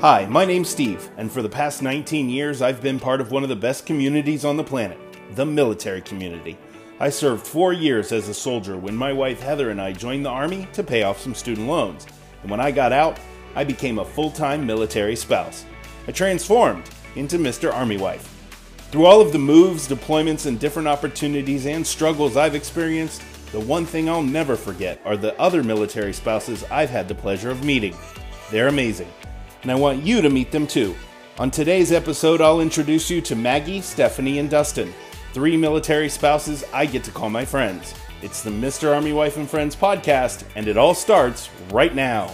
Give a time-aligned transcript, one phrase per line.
[0.00, 3.42] Hi, my name's Steve, and for the past 19 years, I've been part of one
[3.42, 4.98] of the best communities on the planet
[5.34, 6.58] the military community.
[7.00, 10.30] I served four years as a soldier when my wife Heather and I joined the
[10.30, 12.06] Army to pay off some student loans.
[12.42, 13.18] And when I got out,
[13.54, 15.64] I became a full time military spouse.
[16.06, 17.72] I transformed into Mr.
[17.72, 18.30] Army Wife.
[18.90, 23.86] Through all of the moves, deployments, and different opportunities and struggles I've experienced, the one
[23.86, 27.96] thing I'll never forget are the other military spouses I've had the pleasure of meeting.
[28.50, 29.10] They're amazing
[29.66, 30.94] and I want you to meet them too.
[31.40, 34.94] On today's episode, I'll introduce you to Maggie, Stephanie, and Dustin,
[35.32, 37.92] three military spouses I get to call my friends.
[38.22, 38.94] It's the Mr.
[38.94, 42.30] Army Wife and Friends podcast, and it all starts right now.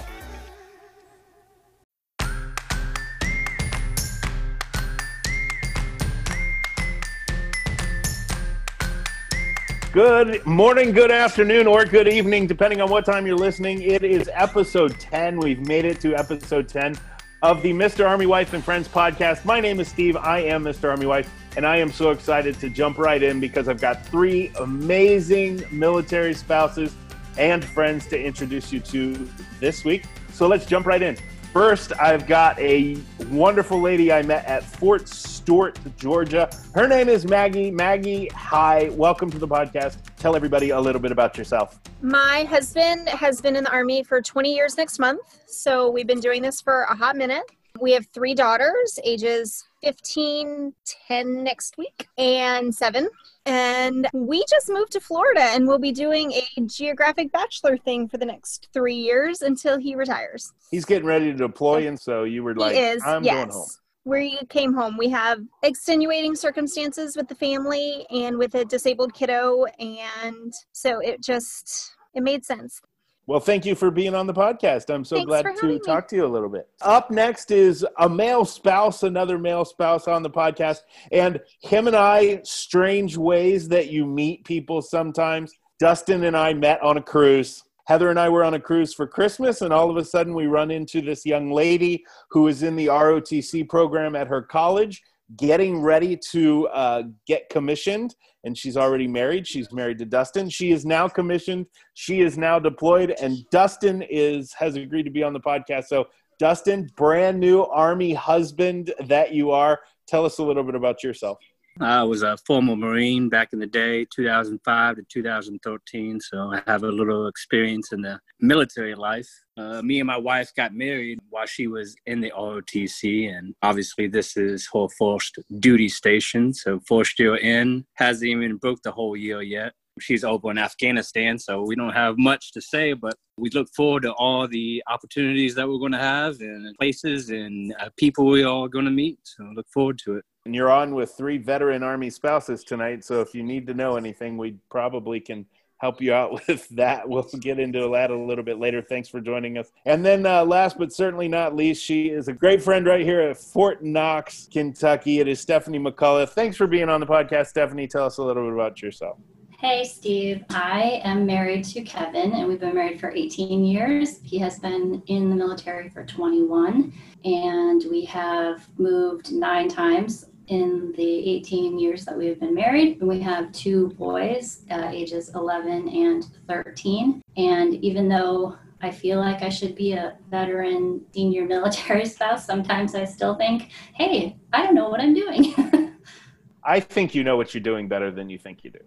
[9.95, 13.81] Good morning, good afternoon, or good evening, depending on what time you're listening.
[13.81, 15.39] It is episode 10.
[15.39, 16.99] We've made it to episode 10
[17.43, 18.09] of the Mr.
[18.09, 19.45] Army Wife and Friends podcast.
[19.45, 20.17] My name is Steve.
[20.17, 20.89] I am Mr.
[20.89, 24.53] Army Wife, and I am so excited to jump right in because I've got three
[24.61, 26.95] amazing military spouses
[27.37, 30.05] and friends to introduce you to this week.
[30.33, 31.17] So let's jump right in.
[31.53, 32.97] First, I've got a
[33.29, 36.49] wonderful lady I met at Fort Stewart, Georgia.
[36.75, 37.73] Her name is Maggie.
[37.73, 38.89] Maggie, hi.
[38.93, 39.97] Welcome to the podcast.
[40.23, 41.81] Tell everybody a little bit about yourself.
[42.01, 45.21] My husband has been in the Army for 20 years next month.
[45.49, 47.43] So we've been doing this for a hot minute.
[47.81, 50.75] We have three daughters, ages 15,
[51.09, 53.09] 10 next week, and seven.
[53.47, 58.17] And we just moved to Florida and we'll be doing a geographic bachelor thing for
[58.17, 60.53] the next three years until he retires.
[60.71, 63.35] He's getting ready to deploy, and so you were like, is, I'm yes.
[63.35, 63.69] going home.
[64.05, 64.97] We came home.
[64.97, 69.65] We have extenuating circumstances with the family and with a disabled kiddo.
[69.79, 72.81] And so it just, it made sense.
[73.29, 74.93] Well, thank you for being on the podcast.
[74.93, 75.79] I'm so Thanks glad to me.
[75.79, 76.69] talk to you a little bit.
[76.81, 80.79] Up next is a male spouse, another male spouse on the podcast,
[81.13, 85.53] and him and I, strange ways that you meet people sometimes.
[85.79, 87.63] Dustin and I met on a cruise.
[87.87, 90.47] Heather and I were on a cruise for Christmas, and all of a sudden we
[90.47, 95.03] run into this young lady who is in the ROTC program at her college,
[95.37, 98.15] getting ready to uh, get commissioned.
[98.45, 99.47] And she's already married.
[99.47, 100.49] She's married to Dustin.
[100.49, 101.67] She is now commissioned.
[101.95, 105.85] She is now deployed, and Dustin is has agreed to be on the podcast.
[105.85, 111.05] So, Dustin, brand new Army husband that you are, tell us a little bit about
[111.05, 111.39] yourself.
[111.81, 116.21] I was a former Marine back in the day, 2005 to 2013.
[116.21, 119.29] So I have a little experience in the military life.
[119.57, 124.07] Uh, me and my wife got married while she was in the ROTC, and obviously
[124.07, 126.53] this is her first duty station.
[126.53, 129.73] So first year in, hasn't even broke the whole year yet.
[130.01, 134.05] She's over in Afghanistan, so we don't have much to say, but we look forward
[134.05, 138.43] to all the opportunities that we're going to have and places and uh, people we
[138.43, 139.19] are going to meet.
[139.25, 140.25] So look forward to it.
[140.45, 143.05] And you're on with three veteran Army spouses tonight.
[143.05, 145.47] So, if you need to know anything, we probably can
[145.83, 147.09] help you out with that.
[147.09, 148.81] We'll get into that a little bit later.
[148.81, 149.71] Thanks for joining us.
[149.85, 153.21] And then, uh, last but certainly not least, she is a great friend right here
[153.21, 155.21] at Fort Knox, Kentucky.
[155.21, 156.31] It is Stephanie McCullough.
[156.31, 157.87] Thanks for being on the podcast, Stephanie.
[157.87, 159.19] Tell us a little bit about yourself.
[159.61, 160.45] Hey, Steve.
[160.51, 164.19] I am married to Kevin, and we've been married for 18 years.
[164.25, 166.93] He has been in the military for 21,
[167.25, 173.01] and we have moved nine times in the 18 years that we have been married.
[173.01, 177.23] And we have two boys, uh, ages 11 and 13.
[177.37, 182.95] And even though I feel like I should be a veteran senior military spouse, sometimes
[182.95, 185.55] I still think, hey, I don't know what I'm doing.
[186.65, 188.79] I think you know what you're doing better than you think you do.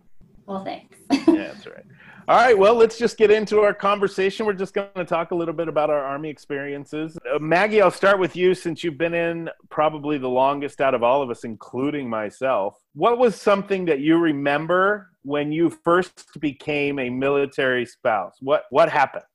[0.45, 0.97] well, thanks.
[1.27, 1.85] yeah, that's right.
[2.27, 4.47] All right, well, let's just get into our conversation.
[4.47, 7.19] We're just going to talk a little bit about our Army experiences.
[7.31, 11.03] Uh, Maggie, I'll start with you since you've been in probably the longest out of
[11.03, 12.81] all of us, including myself.
[12.95, 18.37] What was something that you remember when you first became a military spouse?
[18.39, 19.25] What what happened?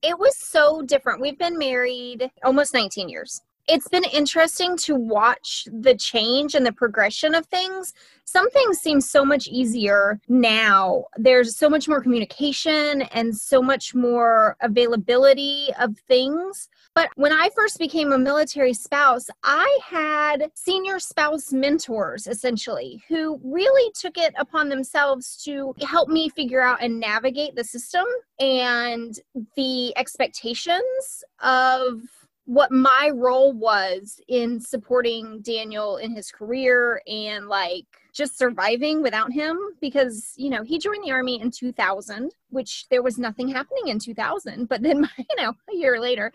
[0.00, 1.20] It was so different.
[1.20, 3.42] We've been married almost 19 years.
[3.68, 7.92] It's been interesting to watch the change and the progression of things.
[8.24, 11.04] Some things seem so much easier now.
[11.18, 16.70] There's so much more communication and so much more availability of things.
[16.94, 23.38] But when I first became a military spouse, I had senior spouse mentors essentially who
[23.44, 28.06] really took it upon themselves to help me figure out and navigate the system
[28.40, 29.18] and
[29.56, 32.00] the expectations of
[32.48, 37.84] what my role was in supporting Daniel in his career and like
[38.14, 43.02] just surviving without him because you know he joined the army in 2000 which there
[43.02, 46.32] was nothing happening in 2000 but then you know a year later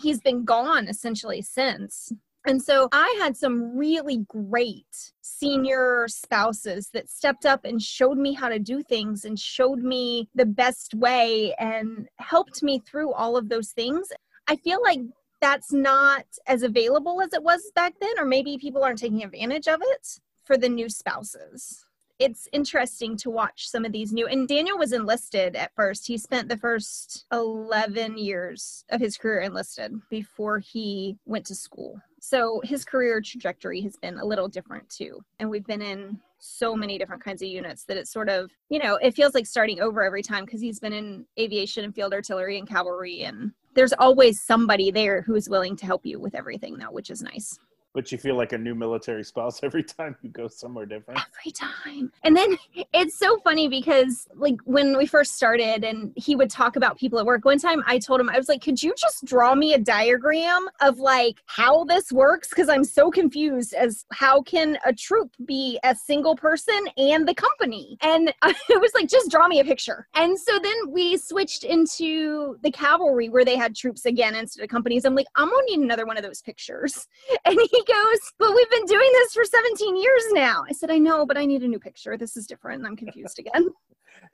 [0.00, 2.10] he's been gone essentially since
[2.46, 8.32] and so I had some really great senior spouses that stepped up and showed me
[8.32, 13.36] how to do things and showed me the best way and helped me through all
[13.36, 14.08] of those things.
[14.48, 15.02] I feel like
[15.42, 19.68] that's not as available as it was back then, or maybe people aren't taking advantage
[19.68, 21.84] of it for the new spouses
[22.22, 26.06] it's interesting to watch some of these new and daniel was enlisted at first.
[26.06, 32.00] He spent the first 11 years of his career enlisted before he went to school.
[32.20, 36.76] So his career trajectory has been a little different too and we've been in so
[36.76, 39.80] many different kinds of units that it's sort of you know it feels like starting
[39.80, 43.92] over every time because he's been in aviation and field artillery and cavalry and there's
[43.94, 47.58] always somebody there who is willing to help you with everything though which is nice
[47.94, 51.20] but you feel like a new military spouse every time you go somewhere different.
[51.20, 52.12] Every time.
[52.24, 52.56] And then
[52.92, 57.18] it's so funny because like when we first started and he would talk about people
[57.18, 59.74] at work one time i told him i was like could you just draw me
[59.74, 62.48] a diagram of like how this works?
[62.48, 67.34] Because i'm so confused as how can a troop be a single person and the
[67.34, 67.96] company?
[68.00, 68.32] And
[68.68, 70.06] it was like just draw me a picture.
[70.14, 74.70] And so then we switched into the cavalry where they had troops again instead of
[74.70, 75.04] companies.
[75.04, 77.08] I'm like i'm gonna need another one of those pictures.
[77.44, 80.64] And he goes, But we've been doing this for 17 years now.
[80.68, 82.16] I said, I know, but I need a new picture.
[82.16, 82.80] This is different.
[82.80, 83.68] And I'm confused again.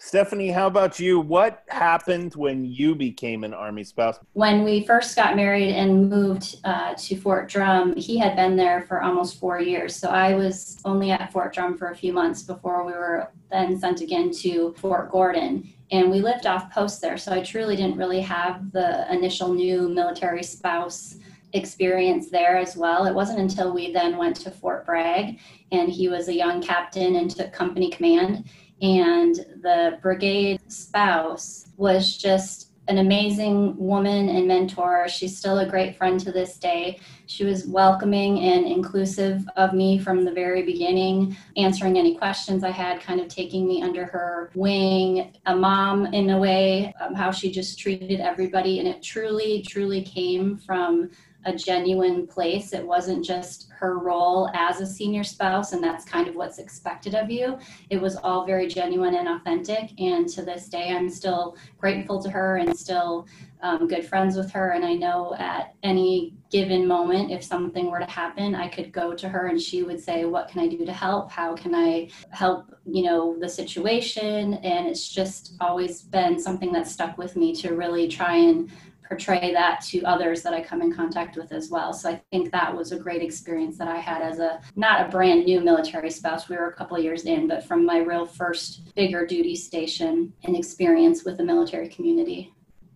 [0.00, 1.18] Stephanie, how about you?
[1.18, 4.18] What happened when you became an Army spouse?
[4.34, 8.82] When we first got married and moved uh, to Fort Drum, he had been there
[8.82, 9.96] for almost four years.
[9.96, 13.78] So I was only at Fort Drum for a few months before we were then
[13.78, 15.68] sent again to Fort Gordon.
[15.90, 17.16] And we lived off post there.
[17.16, 21.16] So I truly didn't really have the initial new military spouse
[21.52, 23.06] experience there as well.
[23.06, 25.38] It wasn't until we then went to Fort Bragg
[25.72, 28.44] and he was a young captain and took company command.
[28.80, 35.08] And the brigade spouse was just an amazing woman and mentor.
[35.08, 36.98] She's still a great friend to this day.
[37.26, 42.70] She was welcoming and inclusive of me from the very beginning, answering any questions I
[42.70, 47.30] had, kind of taking me under her wing, a mom in a way, um, how
[47.30, 48.78] she just treated everybody.
[48.78, 51.10] And it truly, truly came from
[51.48, 52.72] a genuine place.
[52.72, 57.14] It wasn't just her role as a senior spouse, and that's kind of what's expected
[57.14, 57.58] of you.
[57.90, 59.98] It was all very genuine and authentic.
[59.98, 63.26] And to this day, I'm still grateful to her and still
[63.62, 64.70] um, good friends with her.
[64.70, 69.14] And I know at any given moment, if something were to happen, I could go
[69.14, 71.30] to her and she would say, What can I do to help?
[71.30, 74.54] How can I help, you know, the situation?
[74.54, 78.70] And it's just always been something that stuck with me to really try and
[79.08, 81.92] portray that to others that I come in contact with as well.
[81.92, 85.10] So I think that was a great experience that I had as a not a
[85.10, 86.48] brand new military spouse.
[86.48, 90.54] We were a couple years in, but from my real first bigger duty station and
[90.54, 92.52] experience with the military community.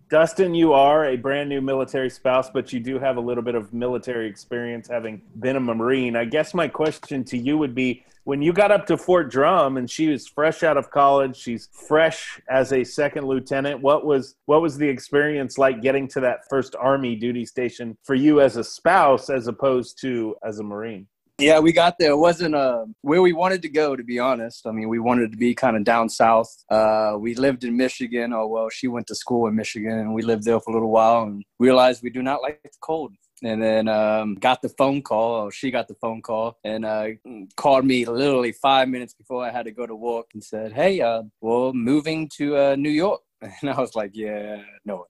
[0.09, 3.55] Dustin, you are a brand new military spouse, but you do have a little bit
[3.55, 6.15] of military experience having been a Marine.
[6.15, 9.77] I guess my question to you would be when you got up to Fort Drum
[9.77, 13.81] and she was fresh out of college, she's fresh as a second lieutenant.
[13.81, 18.15] What was what was the experience like getting to that first army duty station for
[18.15, 21.07] you as a spouse as opposed to as a Marine?
[21.39, 22.11] Yeah, we got there.
[22.11, 24.67] It wasn't uh, where we wanted to go, to be honest.
[24.67, 26.63] I mean, we wanted to be kind of down south.
[26.69, 28.33] Uh, we lived in Michigan.
[28.33, 30.91] Oh, well, she went to school in Michigan, and we lived there for a little
[30.91, 35.01] while and realized we do not like the cold and then um, got the phone
[35.01, 37.07] call she got the phone call and uh,
[37.55, 41.01] called me literally five minutes before i had to go to work and said hey
[41.01, 43.21] uh, well moving to uh, new york.
[43.61, 45.05] And i was like yeah no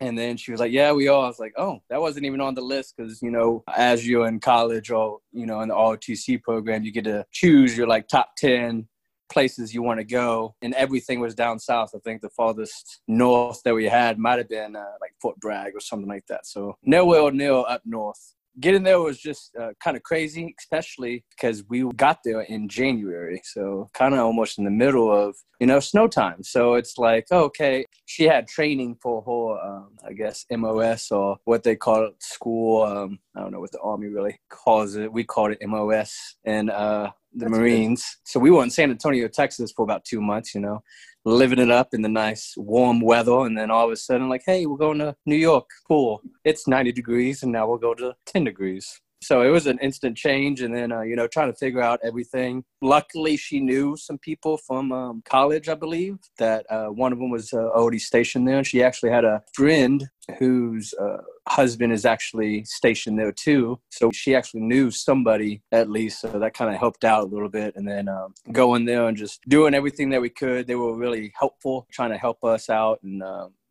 [0.00, 1.24] and then she was like yeah we are.
[1.24, 4.26] I was like oh that wasn't even on the list because you know as you're
[4.26, 8.08] in college or you know in the ROTC program you get to choose your like
[8.08, 8.88] top 10
[9.28, 11.90] places you want to go, and everything was down south.
[11.94, 15.74] I think the farthest north that we had might have been uh, like Fort Bragg
[15.74, 16.46] or something like that.
[16.46, 18.34] So nowhere near up north.
[18.60, 23.40] Getting there was just uh, kind of crazy, especially because we got there in January.
[23.44, 26.42] So kind of almost in the middle of, you know, snow time.
[26.42, 31.62] So it's like, okay, she had training for her, um, I guess, MOS or what
[31.62, 32.82] they call it, school.
[32.82, 35.12] Um, I don't know what the Army really calls it.
[35.12, 36.36] We called it MOS.
[36.44, 38.02] And uh, the That's Marines.
[38.02, 38.30] Good.
[38.30, 40.82] So we were in San Antonio, Texas for about two months, you know,
[41.24, 43.40] living it up in the nice warm weather.
[43.46, 45.68] And then all of a sudden, like, hey, we're going to New York.
[45.86, 46.20] Cool.
[46.44, 49.00] It's 90 degrees, and now we'll go to 10 degrees.
[49.20, 52.00] So it was an instant change, and then uh, you know trying to figure out
[52.02, 52.64] everything.
[52.80, 56.18] Luckily, she knew some people from um, college, I believe.
[56.38, 59.42] That uh, one of them was uh, already stationed there, and she actually had a
[59.54, 60.08] friend
[60.38, 63.80] whose uh, husband is actually stationed there too.
[63.90, 67.48] So she actually knew somebody at least, so that kind of helped out a little
[67.48, 67.74] bit.
[67.76, 70.66] And then um, going there and just doing everything that we could.
[70.66, 73.22] They were really helpful, trying to help us out and.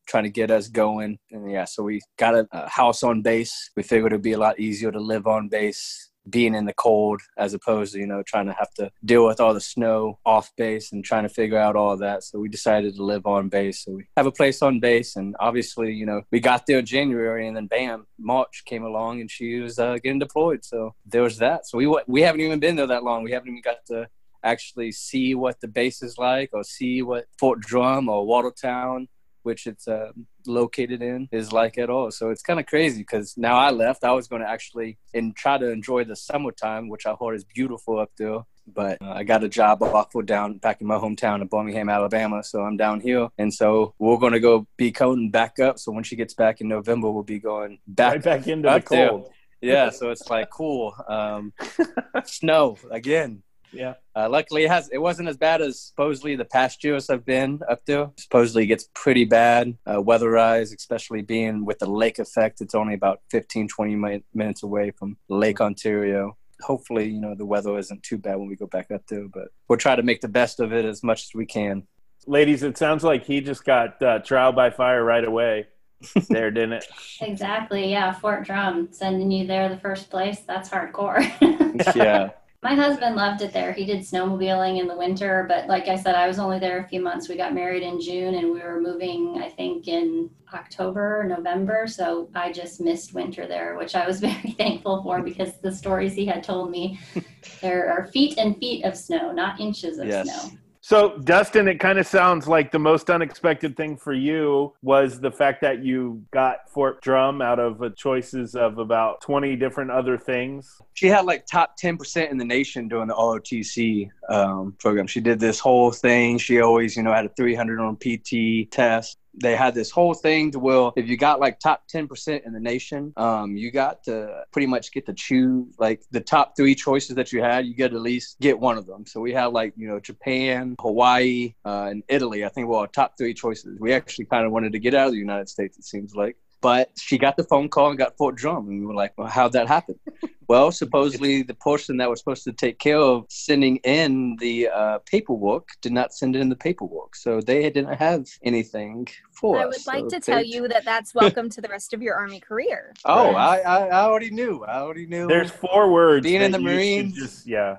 [0.07, 1.19] Trying to get us going.
[1.31, 3.71] And yeah, so we got a, a house on base.
[3.75, 7.21] We figured it'd be a lot easier to live on base being in the cold
[7.37, 10.51] as opposed to you know trying to have to deal with all the snow off
[10.57, 12.23] base and trying to figure out all that.
[12.23, 13.83] So we decided to live on base.
[13.83, 15.15] So we have a place on base.
[15.15, 19.21] And obviously you know we got there in january and then bam march came along
[19.21, 20.65] and she was uh, getting deployed.
[20.65, 21.67] So there was that.
[21.67, 23.23] So we we haven't even been there that long.
[23.23, 24.07] We haven't even got to
[24.43, 29.07] actually see what the base is like or see what fort drum or watertown
[29.48, 30.12] which it's uh,
[30.46, 32.12] located in, is like at all.
[32.12, 34.04] So it's kind of crazy because now I left.
[34.04, 37.46] I was going to actually and try to enjoy the summertime, which I heard is
[37.46, 38.39] beautiful up there.
[38.68, 42.44] But uh, I got a job offer down back in my hometown of Birmingham, Alabama.
[42.44, 43.30] So I'm down here.
[43.38, 45.80] And so we're going to go be coding back up.
[45.80, 48.82] So when she gets back in November, we'll be going back, right back into the
[48.82, 49.32] cold.
[49.62, 49.72] There.
[49.72, 49.89] Yeah.
[49.92, 50.94] So it's like cool.
[51.08, 51.54] Um,
[52.25, 53.44] snow again
[53.77, 53.93] yeah.
[54.15, 54.89] Uh, luckily, it has.
[54.89, 58.12] It wasn't as bad as supposedly the past years have been up to.
[58.17, 62.62] Supposedly, it gets pretty bad uh, weather-wise, especially being with the lake effect.
[62.62, 66.38] It's only about 15, 20 mi- minutes away from Lake Ontario.
[66.62, 69.50] Hopefully, you know the weather isn't too bad when we go back up there, but
[69.69, 71.84] we'll try to make the best of it as much as we can.
[72.25, 75.67] Ladies, it sounds like he just got uh, trial by fire right away.
[76.29, 76.86] there, didn't it?
[77.22, 77.89] Exactly.
[77.89, 80.39] Yeah, Fort Drum sending you there the first place.
[80.41, 81.24] That's hardcore.
[81.96, 82.31] yeah.
[82.67, 83.71] My husband loved it there.
[83.71, 86.88] He did snowmobiling in the winter, but like I said, I was only there a
[86.89, 87.29] few months.
[87.29, 91.88] We got married in June and we were moving, I think, in October, November.
[91.88, 96.13] So I just missed winter there, which I was very thankful for because the stories
[96.13, 97.00] he had told me,
[97.62, 100.25] there are feet and feet of snow, not inches of yes.
[100.25, 100.57] snow.
[100.88, 105.29] So, Dustin, it kind of sounds like the most unexpected thing for you was the
[105.29, 110.82] fact that you got Fort Drum out of choices of about 20 different other things.
[110.94, 115.08] She had like top 10% in the nation doing the ROTC um, program.
[115.08, 116.38] She did this whole thing.
[116.38, 120.51] She always, you know, had a 300 on PT test they had this whole thing
[120.51, 124.44] to well if you got like top 10% in the nation um, you got to
[124.51, 127.94] pretty much get to choose like the top three choices that you had you get
[127.94, 129.06] at least get one of them.
[129.06, 132.88] So we had like you know japan hawaii uh, and italy i think were our
[132.88, 133.79] top three choices.
[133.79, 136.36] We actually kind of wanted to get out of the united states it seems like
[136.61, 139.27] but she got the phone call and got Fort Drum, and we were like, well,
[139.27, 139.99] "How'd that happen?"
[140.47, 144.99] well, supposedly the person that was supposed to take care of sending in the uh,
[145.05, 149.87] paperwork did not send in the paperwork, so they didn't have anything for I us.
[149.87, 152.39] I would like to tell you that that's welcome to the rest of your Army
[152.39, 152.93] career.
[153.05, 154.63] Oh, I, I, I already knew.
[154.63, 155.27] I already knew.
[155.27, 156.23] There's four words.
[156.23, 157.15] Being in the Marines.
[157.15, 157.77] Just, yeah.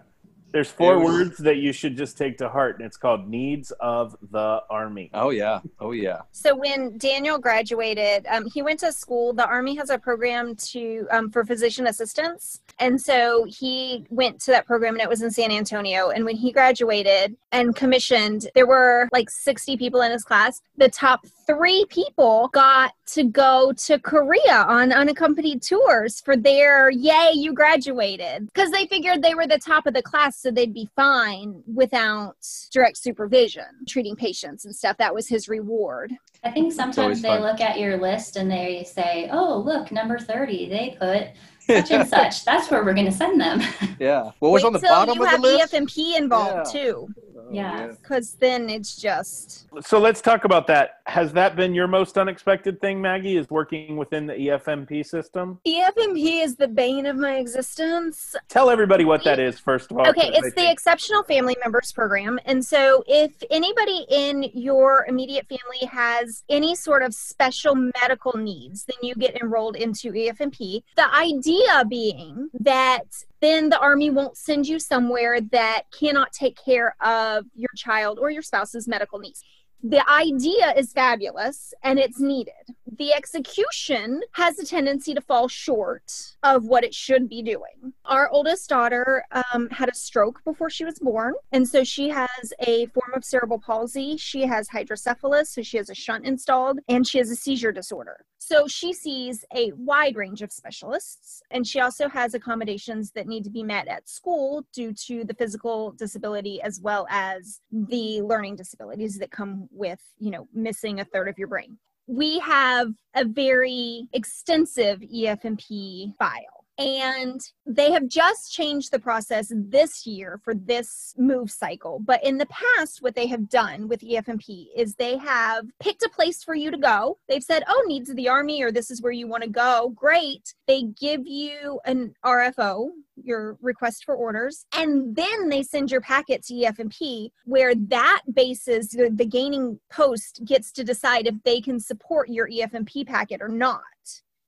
[0.50, 4.16] There's four words that you should just take to heart, and it's called needs of
[4.30, 5.10] the army.
[5.12, 6.22] Oh yeah, oh yeah.
[6.32, 9.32] So when Daniel graduated, um, he went to school.
[9.32, 14.50] The army has a program to um, for physician assistants, and so he went to
[14.52, 16.10] that program, and it was in San Antonio.
[16.10, 20.62] And when he graduated and commissioned, there were like 60 people in his class.
[20.76, 27.32] The top three people got to go to Korea on unaccompanied tours for their yay,
[27.34, 30.88] you graduated, because they figured they were the top of the class so they'd be
[30.94, 32.36] fine without
[32.70, 34.98] direct supervision, treating patients and stuff.
[34.98, 36.12] That was his reward.
[36.44, 37.40] I think sometimes they fun.
[37.40, 41.28] look at your list and they say, oh, look, number 30, they put
[41.68, 42.44] such and such.
[42.44, 43.62] That's where we're going to send them.
[43.98, 44.30] Yeah.
[44.38, 45.72] What was Wait on the bottom of the list?
[45.72, 46.80] You have EFMP involved yeah.
[46.80, 47.08] too.
[47.48, 47.88] Oh, yeah.
[47.88, 49.66] Because then it's just.
[49.80, 51.00] So let's talk about that.
[51.06, 53.36] Has that been your most unexpected thing, Maggie?
[53.36, 55.58] Is working within the EFMP system?
[55.66, 58.36] EFMP is the bane of my existence.
[58.48, 60.06] Tell everybody what that is, first of all.
[60.08, 62.38] Okay, it's the Exceptional Family Members Program.
[62.44, 68.84] And so if anybody in your immediate family has any sort of special medical needs,
[68.84, 70.82] then you get enrolled into EFMP.
[70.96, 71.57] The idea
[71.88, 73.04] being that
[73.40, 78.30] then the Army won't send you somewhere that cannot take care of your child or
[78.30, 79.42] your spouse's medical needs.
[79.82, 82.54] The idea is fabulous and it's needed.
[82.98, 87.92] The execution has a tendency to fall short of what it should be doing.
[88.04, 92.52] Our oldest daughter um, had a stroke before she was born, and so she has
[92.58, 94.16] a form of cerebral palsy.
[94.16, 98.24] She has hydrocephalus, so she has a shunt installed, and she has a seizure disorder.
[98.38, 103.44] So she sees a wide range of specialists, and she also has accommodations that need
[103.44, 108.56] to be met at school due to the physical disability as well as the learning
[108.56, 111.78] disabilities that come with, you know, missing a third of your brain.
[112.06, 120.06] We have a very extensive EFMP file And they have just changed the process this
[120.06, 121.98] year for this move cycle.
[121.98, 126.08] But in the past, what they have done with EFMP is they have picked a
[126.08, 127.18] place for you to go.
[127.28, 129.92] They've said, oh, needs of the Army, or this is where you want to go.
[129.96, 130.54] Great.
[130.68, 136.44] They give you an RFO, your request for orders, and then they send your packet
[136.44, 141.80] to EFMP, where that basis, the, the gaining post gets to decide if they can
[141.80, 143.80] support your EFMP packet or not.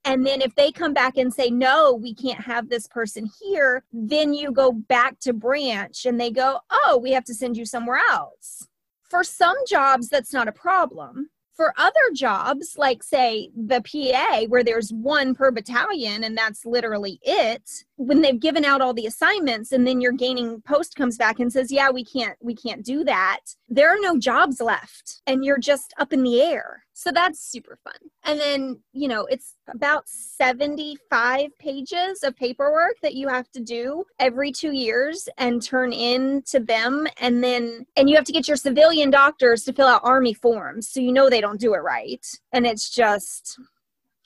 [0.04, 3.84] And then if they come back and say, no, we can't have this person here,
[3.92, 7.66] then you go back to branch and they go, oh, we have to send you
[7.66, 8.66] somewhere else.
[9.10, 11.28] For some jobs, that's not a problem.
[11.54, 17.20] For other jobs, like say the PA, where there's one per battalion and that's literally
[17.22, 21.38] it, when they've given out all the assignments and then your gaining post comes back
[21.38, 25.44] and says, yeah, we can't, we can't do that, there are no jobs left and
[25.44, 26.82] you're just up in the air.
[26.94, 27.92] So that's super fun.
[28.24, 34.04] And then, you know, it's about 75 pages of paperwork that you have to do
[34.18, 37.06] every two years and turn in to them.
[37.20, 40.88] And then, and you have to get your civilian doctors to fill out Army forms.
[40.88, 42.26] So you know they don't do it right.
[42.50, 43.60] And it's just,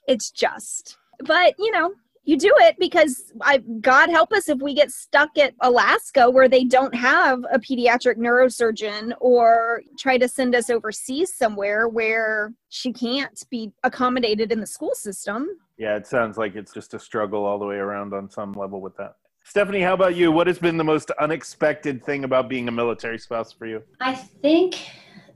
[0.07, 1.90] it's just, but you know,
[2.25, 6.49] you do it because I, God help us if we get stuck at Alaska where
[6.49, 12.93] they don't have a pediatric neurosurgeon or try to send us overseas somewhere where she
[12.93, 15.49] can't be accommodated in the school system.
[15.76, 18.81] Yeah, it sounds like it's just a struggle all the way around on some level
[18.81, 19.16] with that.
[19.47, 20.33] Stephanie, how about you?
[20.33, 23.83] What has been the most unexpected thing about being a military spouse for you?
[24.00, 24.90] I think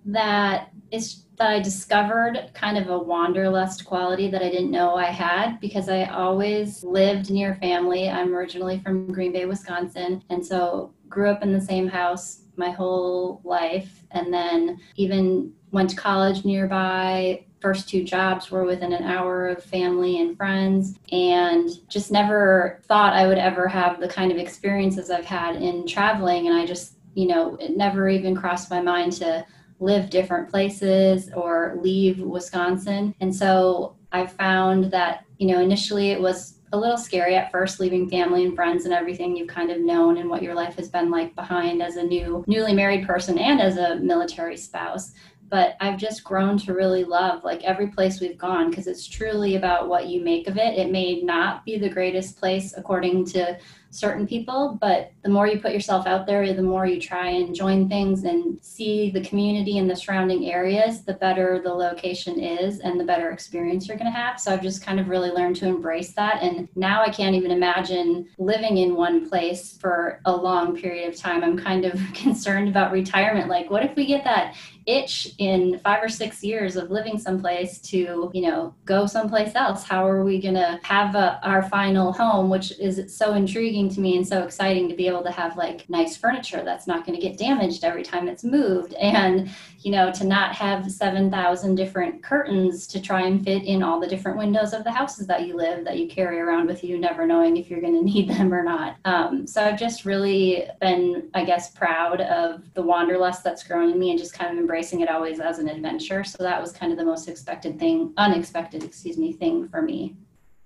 [0.08, 5.04] that it's that I discovered kind of a wanderlust quality that I didn't know I
[5.04, 8.08] had because I always lived near family.
[8.08, 12.70] I'm originally from Green Bay, Wisconsin, and so grew up in the same house my
[12.70, 14.02] whole life.
[14.10, 17.44] And then even went to college nearby.
[17.60, 20.98] First two jobs were within an hour of family and friends.
[21.12, 25.86] And just never thought I would ever have the kind of experiences I've had in
[25.86, 26.48] traveling.
[26.48, 29.44] And I just you know it never even crossed my mind to
[29.80, 33.14] live different places or leave Wisconsin.
[33.20, 37.80] And so I found that, you know, initially it was a little scary at first
[37.80, 40.88] leaving family and friends and everything you've kind of known and what your life has
[40.88, 45.12] been like behind as a new newly married person and as a military spouse
[45.48, 49.56] but I've just grown to really love like every place we've gone because it's truly
[49.56, 50.78] about what you make of it.
[50.78, 53.58] It may not be the greatest place according to
[53.90, 57.54] certain people, but the more you put yourself out there, the more you try and
[57.54, 62.80] join things and see the community and the surrounding areas, the better the location is
[62.80, 64.38] and the better experience you're going to have.
[64.38, 66.42] So I've just kind of really learned to embrace that.
[66.42, 71.16] And now I can't even imagine living in one place for a long period of
[71.16, 71.42] time.
[71.42, 73.48] I'm kind of concerned about retirement.
[73.48, 74.54] Like, what if we get that
[74.88, 79.84] itch in five or six years of living someplace to, you know, go someplace else?
[79.84, 84.00] How are we going to have a, our final home, which is so intriguing to
[84.00, 87.20] me and so exciting to be able to have like nice furniture that's not going
[87.20, 92.22] to get damaged every time it's moved and, you know, to not have 7,000 different
[92.22, 95.54] curtains to try and fit in all the different windows of the houses that you
[95.54, 98.54] live that you carry around with you, never knowing if you're going to need them
[98.54, 98.96] or not.
[99.04, 103.98] Um, so I've just really been, I guess, proud of the wanderlust that's grown in
[103.98, 106.22] me and just kind of embracing embracing it always as an adventure.
[106.22, 110.14] So that was kind of the most expected thing, unexpected, excuse me, thing for me.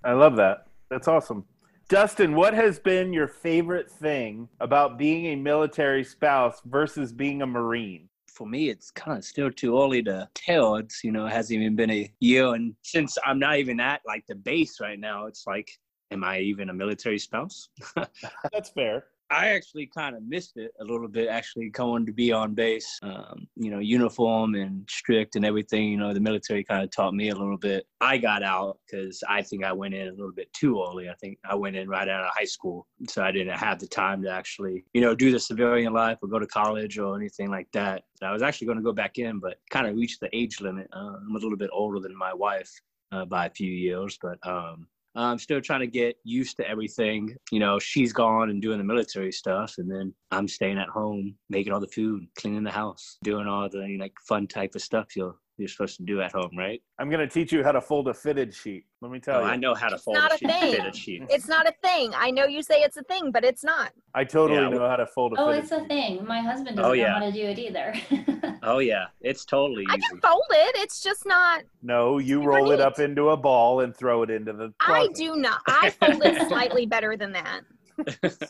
[0.03, 0.67] I love that.
[0.91, 1.45] That's awesome.
[1.89, 7.47] Dustin, what has been your favorite thing about being a military spouse versus being a
[7.47, 8.07] Marine?
[8.29, 10.77] for me, it's kind of still too early to tell.
[10.77, 12.55] It's, you know, it hasn't even been a year.
[12.55, 15.69] And since I'm not even at like the base right now, it's like,
[16.09, 17.69] am I even a military spouse?
[18.51, 19.05] That's fair.
[19.29, 21.27] I actually kind of missed it a little bit.
[21.27, 25.89] Actually, going to be on base, um, you know, uniform and strict and everything.
[25.89, 27.85] You know, the military kind of taught me a little bit.
[27.99, 31.09] I got out because I think I went in a little bit too early.
[31.09, 33.87] I think I went in right out of high school, so I didn't have the
[33.87, 37.49] time to actually, you know, do the civilian life or go to college or anything
[37.49, 38.03] like that.
[38.21, 40.87] I was actually going to go back in, but kind of reached the age limit.
[40.93, 42.71] Uh, I'm a little bit older than my wife
[43.11, 47.35] uh, by a few years, but um, I'm still trying to get used to everything.
[47.51, 51.35] You know, she's gone and doing the military stuff, and then I'm staying at home,
[51.49, 55.15] making all the food, cleaning the house, doing all the like fun type of stuff
[55.15, 56.81] you'll you're supposed to do at home, right?
[56.99, 58.85] I'm going to teach you how to fold a fitted sheet.
[59.01, 59.45] Let me tell oh, you.
[59.45, 60.71] I know how to It's fold not a, a sheet, thing.
[60.71, 61.23] fitted sheet.
[61.29, 62.11] It's not a thing.
[62.15, 63.91] I know you say it's a thing, but it's not.
[64.15, 66.25] I totally Yeah, know how to fold a Oh, fitted it's a thing.
[66.25, 67.09] My husband doesn't Oh, yeah.
[67.09, 67.93] know how to do it either.
[68.65, 70.07] Oh yeah, it's totally I easy.
[70.09, 70.77] can fold it.
[70.77, 71.63] It's just not.
[71.81, 75.09] No, you Super roll it up into a ball and throw it into the I
[75.15, 75.59] do not.
[75.67, 77.61] I fold it slightly better than that.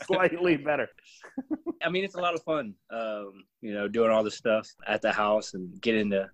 [0.06, 0.88] Slightly better.
[1.82, 2.74] I mean, it's a lot of fun.
[2.90, 6.30] Um, you know, doing all the stuff at the house and getting to.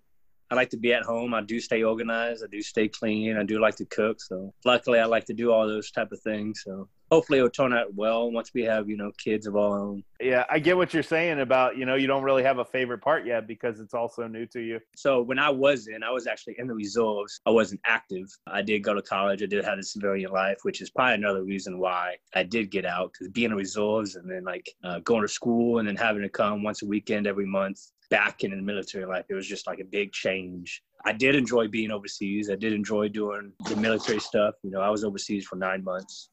[0.51, 1.33] I like to be at home.
[1.33, 2.43] I do stay organized.
[2.43, 3.37] I do stay clean.
[3.37, 4.21] I do like to cook.
[4.21, 6.63] So luckily, I like to do all those type of things.
[6.65, 10.03] So hopefully it'll turn out well once we have you know kids of our own.
[10.21, 13.01] Yeah, I get what you're saying about you know you don't really have a favorite
[13.01, 14.81] part yet because it's all so new to you.
[14.97, 17.41] So when I was in, I was actually in the reserves.
[17.47, 18.27] I wasn't active.
[18.47, 19.43] I did go to college.
[19.43, 22.85] I did have a civilian life, which is probably another reason why I did get
[22.85, 26.23] out because being in reserves and then like uh, going to school and then having
[26.23, 27.81] to come once a weekend every month
[28.11, 30.83] back in the military life, it was just like a big change.
[31.05, 32.51] I did enjoy being overseas.
[32.51, 34.55] I did enjoy doing the military stuff.
[34.63, 36.31] You know, I was overseas for nine months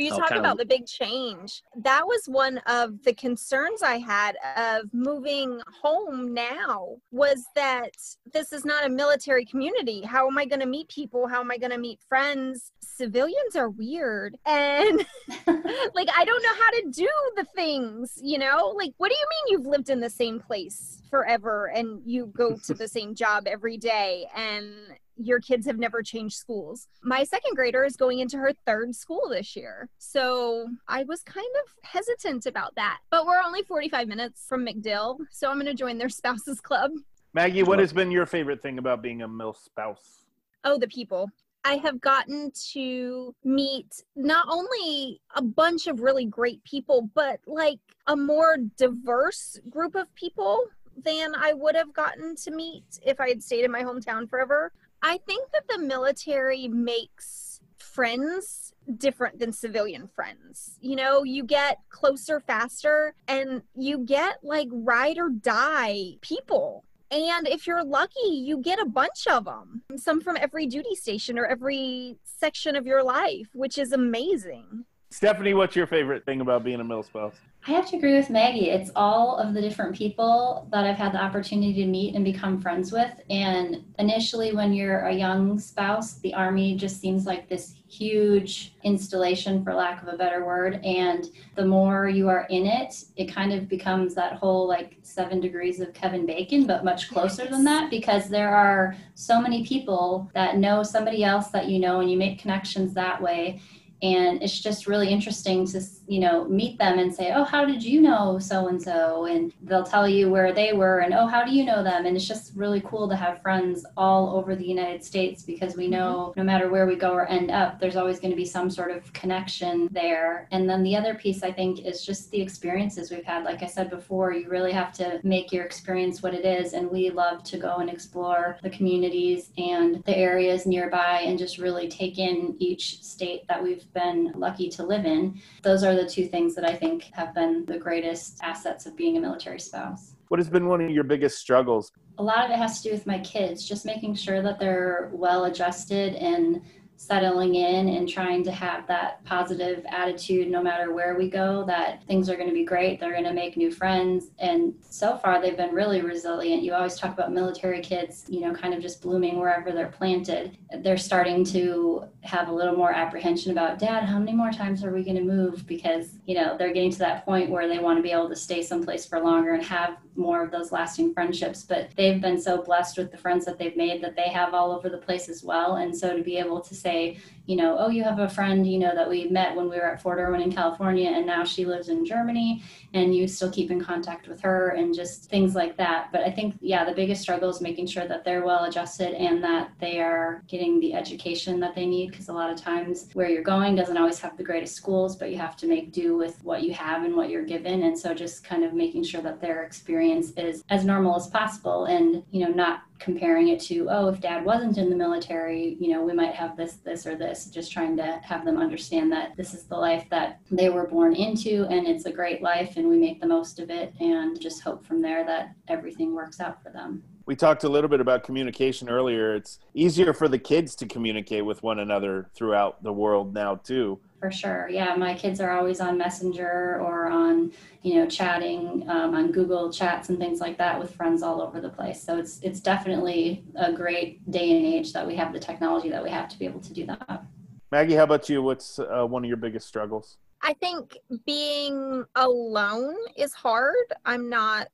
[0.00, 1.62] you oh, talk about the big change.
[1.76, 7.94] That was one of the concerns I had of moving home now was that
[8.32, 10.02] this is not a military community.
[10.02, 11.26] How am I going to meet people?
[11.26, 12.72] How am I going to meet friends?
[12.80, 14.36] Civilians are weird.
[14.46, 15.00] And
[15.46, 18.72] like, I don't know how to do the things, you know?
[18.76, 22.56] Like, what do you mean you've lived in the same place forever and you go
[22.64, 24.74] to the same job every day and
[25.22, 26.88] your kids have never changed schools.
[27.02, 29.88] My second grader is going into her third school this year.
[29.98, 32.98] So I was kind of hesitant about that.
[33.10, 35.18] But we're only 45 minutes from MacDill.
[35.30, 36.92] So I'm going to join their spouses club.
[37.32, 40.24] Maggie, what has been your favorite thing about being a MIL spouse?
[40.64, 41.30] Oh, the people.
[41.64, 47.78] I have gotten to meet not only a bunch of really great people, but like
[48.06, 50.64] a more diverse group of people
[51.04, 54.72] than I would have gotten to meet if I had stayed in my hometown forever.
[55.02, 60.78] I think that the military makes friends different than civilian friends.
[60.80, 66.84] You know, you get closer faster and you get like ride or die people.
[67.10, 71.38] And if you're lucky, you get a bunch of them, some from every duty station
[71.38, 74.84] or every section of your life, which is amazing.
[75.12, 77.34] Stephanie, what's your favorite thing about being a MIL spouse?
[77.66, 78.70] I have to agree with Maggie.
[78.70, 82.62] It's all of the different people that I've had the opportunity to meet and become
[82.62, 83.10] friends with.
[83.28, 89.64] And initially, when you're a young spouse, the Army just seems like this huge installation,
[89.64, 90.80] for lack of a better word.
[90.84, 95.40] And the more you are in it, it kind of becomes that whole like seven
[95.40, 100.30] degrees of Kevin Bacon, but much closer than that because there are so many people
[100.34, 103.60] that know somebody else that you know, and you make connections that way
[104.02, 107.82] and it's just really interesting to you know meet them and say oh how did
[107.82, 111.44] you know so and so and they'll tell you where they were and oh how
[111.44, 112.06] do you know them?
[112.06, 115.88] And it's just really cool to have friends all over the united states because we
[115.88, 116.40] know mm-hmm.
[116.40, 118.90] no matter where we go or end up there's always going to be some sort
[118.90, 120.48] of connection there.
[120.50, 123.44] And then the other piece i think is just the experiences we've had.
[123.44, 126.90] Like i said before you really have to make your experience what it is and
[126.90, 131.88] we love to go and explore the communities and the areas nearby and just really
[131.88, 135.40] take in each state that we've been lucky to live in.
[135.62, 139.16] Those are the two things that I think have been the greatest assets of being
[139.16, 140.14] a military spouse.
[140.28, 141.92] What has been one of your biggest struggles?
[142.18, 145.10] A lot of it has to do with my kids, just making sure that they're
[145.12, 146.62] well adjusted and
[147.00, 152.04] settling in and trying to have that positive attitude no matter where we go that
[152.04, 155.40] things are going to be great they're going to make new friends and so far
[155.40, 159.00] they've been really resilient you always talk about military kids you know kind of just
[159.00, 164.18] blooming wherever they're planted they're starting to have a little more apprehension about dad how
[164.18, 165.66] many more times are we going to move?
[165.66, 168.36] Because you know they're getting to that point where they want to be able to
[168.36, 171.62] stay someplace for longer and have more of those lasting friendships.
[171.62, 174.72] But they've been so blessed with the friends that they've made that they have all
[174.72, 175.76] over the place as well.
[175.76, 177.18] And so to be able to say
[177.50, 179.90] you know, oh, you have a friend, you know, that we met when we were
[179.90, 182.62] at Fort Irwin in California, and now she lives in Germany,
[182.94, 186.12] and you still keep in contact with her, and just things like that.
[186.12, 189.42] But I think, yeah, the biggest struggle is making sure that they're well adjusted and
[189.42, 193.28] that they are getting the education that they need, because a lot of times where
[193.28, 196.42] you're going doesn't always have the greatest schools, but you have to make do with
[196.42, 197.84] what you have and what you're given.
[197.84, 201.86] And so just kind of making sure that their experience is as normal as possible
[201.86, 205.90] and, you know, not comparing it to oh if dad wasn't in the military you
[205.90, 209.34] know we might have this this or this just trying to have them understand that
[209.36, 212.86] this is the life that they were born into and it's a great life and
[212.86, 216.62] we make the most of it and just hope from there that everything works out
[216.62, 220.74] for them we talked a little bit about communication earlier it's easier for the kids
[220.74, 224.68] to communicate with one another throughout the world now too for sure.
[224.68, 229.72] Yeah, my kids are always on Messenger or on, you know, chatting um, on Google
[229.72, 232.02] Chats and things like that with friends all over the place.
[232.02, 236.02] So it's it's definitely a great day and age that we have the technology that
[236.02, 237.24] we have to be able to do that.
[237.72, 238.42] Maggie, how about you?
[238.42, 240.18] What's uh, one of your biggest struggles?
[240.42, 243.74] I think being alone is hard.
[244.04, 244.68] I'm not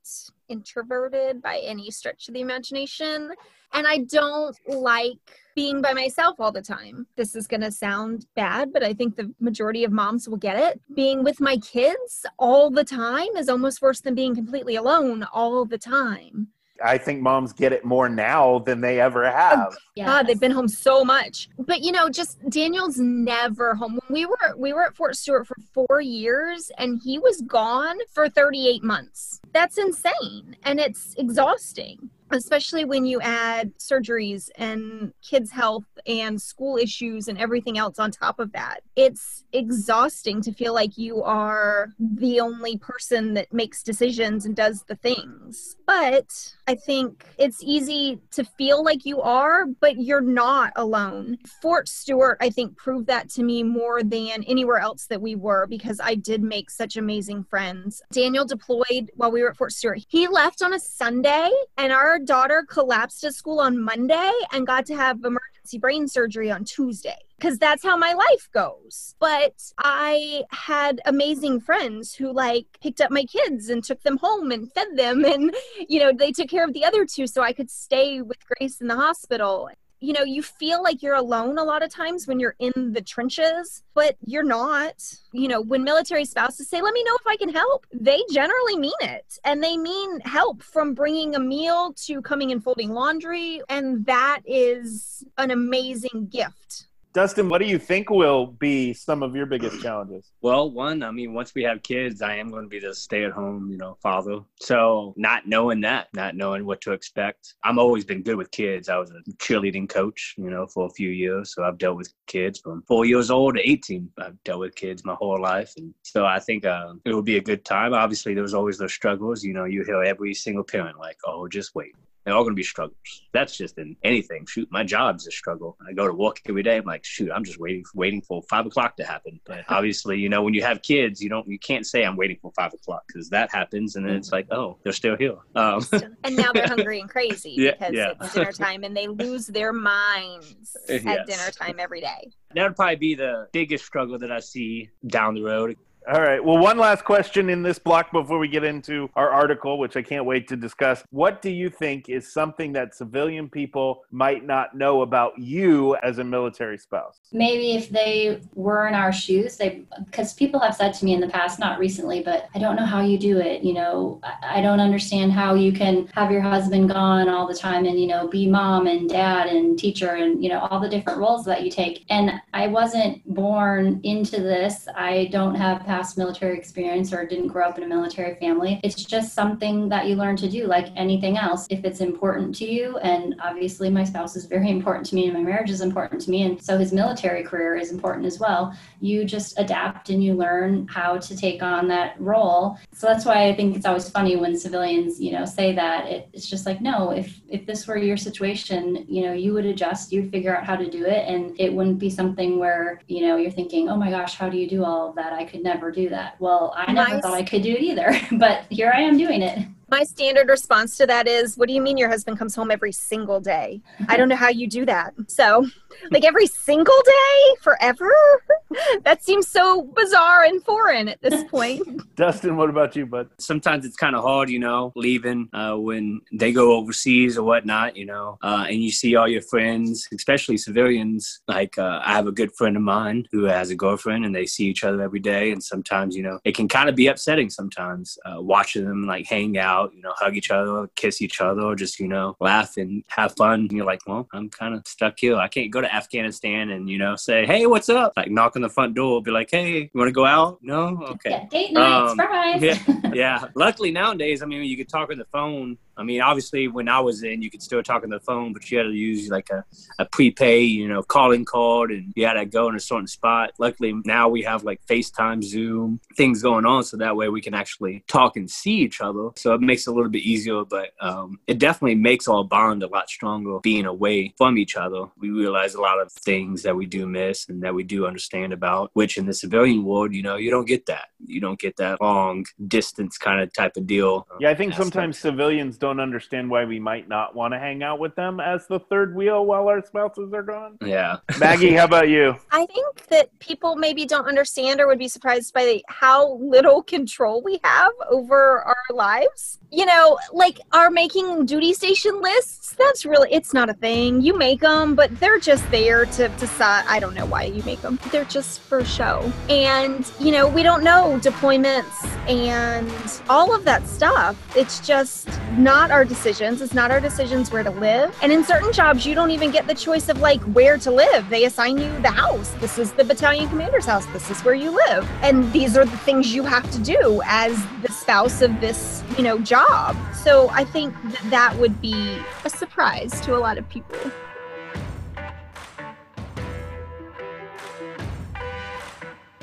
[0.49, 3.33] introverted by any stretch of the imagination.
[3.73, 5.19] And I don't like
[5.57, 7.07] being by myself all the time.
[7.17, 10.57] This is going to sound bad, but I think the majority of moms will get
[10.57, 10.81] it.
[10.95, 15.65] Being with my kids all the time is almost worse than being completely alone all
[15.65, 16.49] the time.
[16.85, 19.77] I think moms get it more now than they ever have.
[19.95, 20.07] Yeah.
[20.07, 21.49] God, they've been home so much.
[21.59, 23.99] But you know, just Daniel's never home.
[24.07, 25.57] When we were we were at Fort Stewart for
[25.89, 29.41] 4 years and he was gone for 38 months.
[29.53, 36.77] That's insane and it's exhausting especially when you add surgeries and kids' health and school
[36.77, 38.81] issues and everything else on top of that.
[38.97, 44.83] It's exhausting to feel like you are the only person that makes decisions and does
[44.85, 45.77] the things.
[45.87, 51.39] But I think it's easy to feel like you are, but you're not alone.
[51.63, 55.67] Fort Stewart, I think, proved that to me more than anywhere else that we were
[55.69, 58.03] because I did make such amazing friends.
[58.13, 60.05] Daniel deployed while we were at Fort Stewart.
[60.09, 64.87] He left on a Sunday, and our daughter collapsed at school on Monday and got
[64.87, 69.15] to have emergency brain surgery on Tuesday because that's how my life goes.
[69.19, 74.51] But I had amazing friends who like picked up my kids and took them home
[74.51, 75.55] and fed them and
[75.89, 78.81] you know, they took care of the other two so I could stay with Grace
[78.81, 79.69] in the hospital
[80.07, 83.03] you know, you feel like you're alone a lot of times when you're in the
[83.03, 85.03] trenches, but you're not.
[85.33, 88.79] You know, when military spouses say, Let me know if I can help, they generally
[88.79, 89.37] mean it.
[89.43, 93.61] And they mean help from bringing a meal to coming and folding laundry.
[93.69, 96.86] And that is an amazing gift
[97.17, 100.33] Dustin, what do you think will be some of your biggest challenges?
[100.43, 103.25] Well, one, I mean, once we have kids, I am going to be the stay
[103.25, 104.41] at home, you know, father.
[104.61, 107.55] So not knowing that, not knowing what to expect.
[107.65, 108.91] I'm always been good with kids.
[108.91, 111.55] I was a cheerleading coach, you know, for a few years.
[111.55, 114.11] So I've dealt with kids from four years old to 18.
[114.19, 115.73] I've dealt with kids my whole life.
[115.79, 117.95] And so I think uh, it will be a good time.
[117.95, 119.43] Obviously, there's always those struggles.
[119.43, 121.95] You know, you hear every single parent like, oh, just wait
[122.27, 123.23] they're all going to be struggles.
[123.33, 124.47] That's just in anything.
[124.47, 125.79] Shoot, my job's a struggle.
[125.89, 126.77] I go to work every day.
[126.77, 129.39] I'm like, shoot, I'm just waiting, waiting for five o'clock to happen.
[129.47, 132.39] But obviously, you know, when you have kids, you don't, you can't say I'm waiting
[132.43, 135.37] for five o'clock because that happens, and then it's like, oh, they're still here.
[135.55, 135.87] Um,
[136.25, 138.15] and now they're hungry and crazy yeah, because yeah.
[138.21, 141.27] it's dinner time, and they lose their minds at yes.
[141.29, 142.33] dinner time every day.
[142.57, 145.77] That would probably be the biggest struggle that I see down the road.
[146.09, 146.43] All right.
[146.43, 150.03] Well, one last question in this block before we get into our article, which I
[150.03, 151.03] can't wait to discuss.
[151.11, 156.19] What do you think is something that civilian people might not know about you as
[156.19, 157.19] a military spouse?
[157.33, 161.21] Maybe if they were in our shoes, they because people have said to me in
[161.21, 163.65] the past, not recently, but I don't know how you do it.
[163.65, 167.85] You know, I don't understand how you can have your husband gone all the time
[167.85, 171.19] and you know be mom and dad and teacher and you know all the different
[171.19, 172.05] roles that you take.
[172.11, 174.87] And I wasn't born into this.
[174.95, 178.79] I don't have past military experience or didn't grow up in a military family.
[178.85, 182.67] It's just something that you learn to do like anything else if it's important to
[182.67, 182.99] you.
[182.99, 186.31] And obviously, my spouse is very important to me and my marriage is important to
[186.31, 186.43] me.
[186.43, 188.77] And so his military career is important as well.
[189.01, 192.79] You just adapt and you learn how to take on that role.
[192.93, 196.07] So that's why I think it's always funny when civilians, you know, say that.
[196.09, 199.65] It, it's just like, no, if, if this were your situation, you know, you would
[199.65, 201.27] adjust, you'd figure out how to do it.
[201.27, 204.59] And it wouldn't be something where, you know, you're thinking, oh my gosh, how do
[204.59, 205.33] you do all of that?
[205.33, 206.41] I could never do that.
[206.41, 207.23] Well, I never nice.
[207.23, 209.67] thought I could do it either, but here I am doing it.
[209.89, 212.93] My standard response to that is, What do you mean your husband comes home every
[212.93, 213.81] single day?
[214.09, 215.15] I don't know how you do that.
[215.29, 215.67] So,
[216.11, 218.13] like every single day forever?
[219.05, 221.83] that seems so bizarre and foreign at this point.
[222.17, 223.29] Dustin, what about you, bud?
[223.39, 227.97] Sometimes it's kind of hard, you know, leaving uh, when they go overseas or whatnot,
[227.97, 231.43] you know, uh, and you see all your friends, especially civilians.
[231.47, 234.47] Like, uh, I have a good friend of mine who has a girlfriend and they
[234.47, 235.53] see each other every day.
[235.53, 239.27] And sometimes, you know, it can kind of be upsetting sometimes uh, watching them like
[239.27, 242.37] hang out out, you know, hug each other, kiss each other, or just, you know,
[242.41, 243.61] laugh and have fun.
[243.61, 245.37] And you're like, well, I'm kind of stuck here.
[245.37, 248.13] I can't go to Afghanistan and, you know, say, hey, what's up?
[248.17, 250.59] Like knock on the front door, be like, hey, you want to go out?
[250.63, 250.99] No?
[251.03, 251.31] Okay.
[251.31, 252.63] Yeah, date night, um, surprise.
[252.63, 252.79] yeah.
[253.13, 253.45] yeah.
[253.55, 257.01] Luckily nowadays, I mean, you could talk on the phone I mean, obviously, when I
[257.01, 259.51] was in, you could still talk on the phone, but you had to use like
[259.51, 259.65] a,
[259.99, 263.53] a prepay, you know, calling card, and you had to go in a certain spot.
[263.59, 267.55] Luckily, now we have like FaceTime, Zoom, things going on, so that way we can
[267.55, 269.31] actually talk and see each other.
[269.37, 272.83] So it makes it a little bit easier, but um, it definitely makes our bond
[272.83, 275.05] a lot stronger being away from each other.
[275.19, 278.53] We realize a lot of things that we do miss and that we do understand
[278.53, 281.09] about, which in the civilian world, you know, you don't get that.
[281.25, 284.27] You don't get that long distance kind of type of deal.
[284.41, 287.85] Yeah, I think sometimes civilians don't don't understand why we might not want to hang
[287.85, 290.79] out with them as the third wheel while our spouses are gone.
[290.85, 291.19] Yeah.
[291.39, 292.37] Maggie, how about you?
[292.51, 297.41] I think that people maybe don't understand or would be surprised by how little control
[297.41, 299.61] we have over our lives.
[299.71, 304.21] You know, like our making duty station lists, that's really, it's not a thing.
[304.23, 306.85] You make them, but they're just there to decide.
[306.89, 307.99] I don't know why you make them.
[308.11, 309.33] They're just for show.
[309.49, 312.91] And, you know, we don't know deployments and
[313.29, 314.37] all of that stuff.
[314.57, 316.63] It's just not not our decisions.
[316.63, 318.19] It's not our decisions where to live.
[318.23, 321.29] And in certain jobs, you don't even get the choice of like where to live.
[321.29, 322.49] They assign you the house.
[322.61, 324.07] This is the battalion commander's house.
[324.07, 325.07] This is where you live.
[325.21, 329.23] And these are the things you have to do as the spouse of this, you
[329.23, 329.95] know, job.
[330.15, 333.99] So I think that that would be a surprise to a lot of people.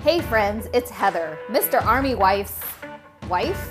[0.01, 1.79] Hey friends, it's Heather, Mr.
[1.85, 2.59] Army Wife's
[3.29, 3.69] wife.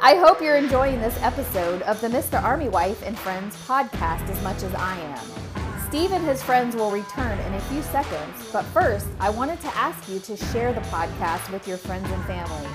[0.00, 2.40] I hope you're enjoying this episode of the Mr.
[2.40, 5.88] Army Wife and Friends podcast as much as I am.
[5.88, 9.76] Steve and his friends will return in a few seconds, but first, I wanted to
[9.76, 12.68] ask you to share the podcast with your friends and family.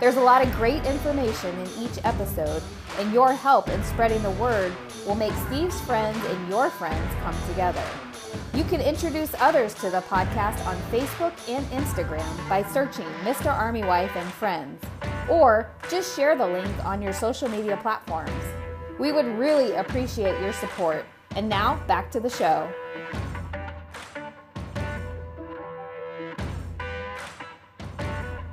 [0.00, 2.60] There's a lot of great information in each episode,
[2.98, 4.72] and your help in spreading the word
[5.06, 7.84] will make Steve's friends and your friends come together.
[8.54, 13.52] You can introduce others to the podcast on Facebook and Instagram by searching Mr.
[13.52, 14.82] Army Wife and Friends,
[15.28, 18.30] or just share the link on your social media platforms.
[18.98, 21.04] We would really appreciate your support.
[21.36, 22.72] And now, back to the show.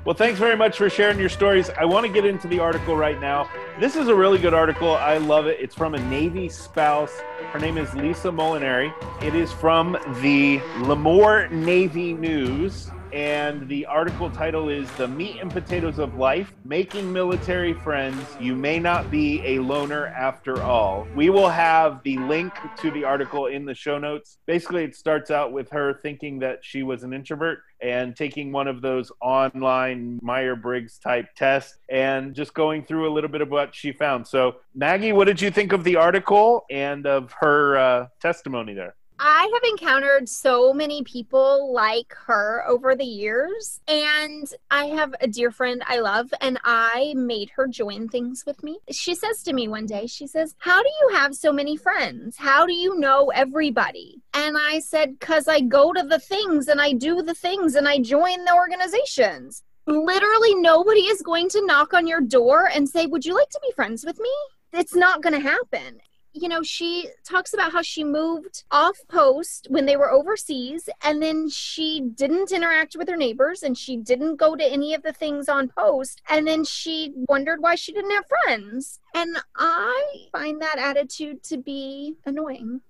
[0.04, 1.70] Well, thanks very much for sharing your stories.
[1.70, 3.48] I want to get into the article right now.
[3.78, 4.96] This is a really good article.
[4.96, 5.58] I love it.
[5.60, 7.12] It's from a Navy spouse.
[7.52, 8.94] Her name is Lisa Molinari.
[9.22, 15.50] It is from the Lemoore Navy News and the article title is The Meat and
[15.50, 18.24] Potatoes of Life Making Military Friends.
[18.40, 21.06] You May Not Be a Loner After All.
[21.14, 24.38] We will have the link to the article in the show notes.
[24.46, 28.66] Basically, it starts out with her thinking that she was an introvert and taking one
[28.66, 33.50] of those online Meyer Briggs type tests and just going through a little bit of
[33.50, 34.26] what she found.
[34.26, 38.94] So, Maggie, what did you think of the article and of her uh, testimony there?
[39.24, 45.28] I have encountered so many people like her over the years, and I have a
[45.28, 48.80] dear friend I love, and I made her join things with me.
[48.90, 52.36] She says to me one day, She says, How do you have so many friends?
[52.36, 54.20] How do you know everybody?
[54.34, 57.86] And I said, Because I go to the things and I do the things and
[57.86, 59.62] I join the organizations.
[59.86, 63.60] Literally, nobody is going to knock on your door and say, Would you like to
[63.62, 64.32] be friends with me?
[64.72, 66.00] It's not going to happen
[66.34, 71.22] you know, she talks about how she moved off post when they were overseas and
[71.22, 75.12] then she didn't interact with her neighbors and she didn't go to any of the
[75.12, 78.98] things on post and then she wondered why she didn't have friends.
[79.14, 82.80] And I find that attitude to be annoying.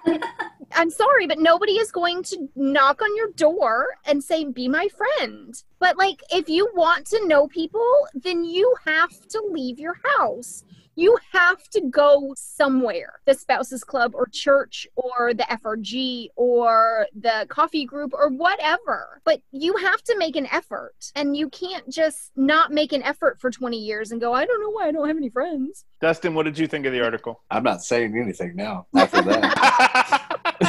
[0.72, 4.88] I'm sorry, but nobody is going to knock on your door and say, be my
[4.88, 5.54] friend.
[5.78, 10.64] But, like, if you want to know people, then you have to leave your house
[10.96, 17.46] you have to go somewhere the spouses club or church or the frg or the
[17.48, 19.20] coffee group or whatever.
[19.24, 23.40] But you have to make an effort and you can't just not make an effort
[23.40, 25.84] for 20 years and go i don't know why i don't have any friends.
[26.00, 27.42] Dustin what did you think of the article?
[27.50, 30.22] I'm not saying anything now after that.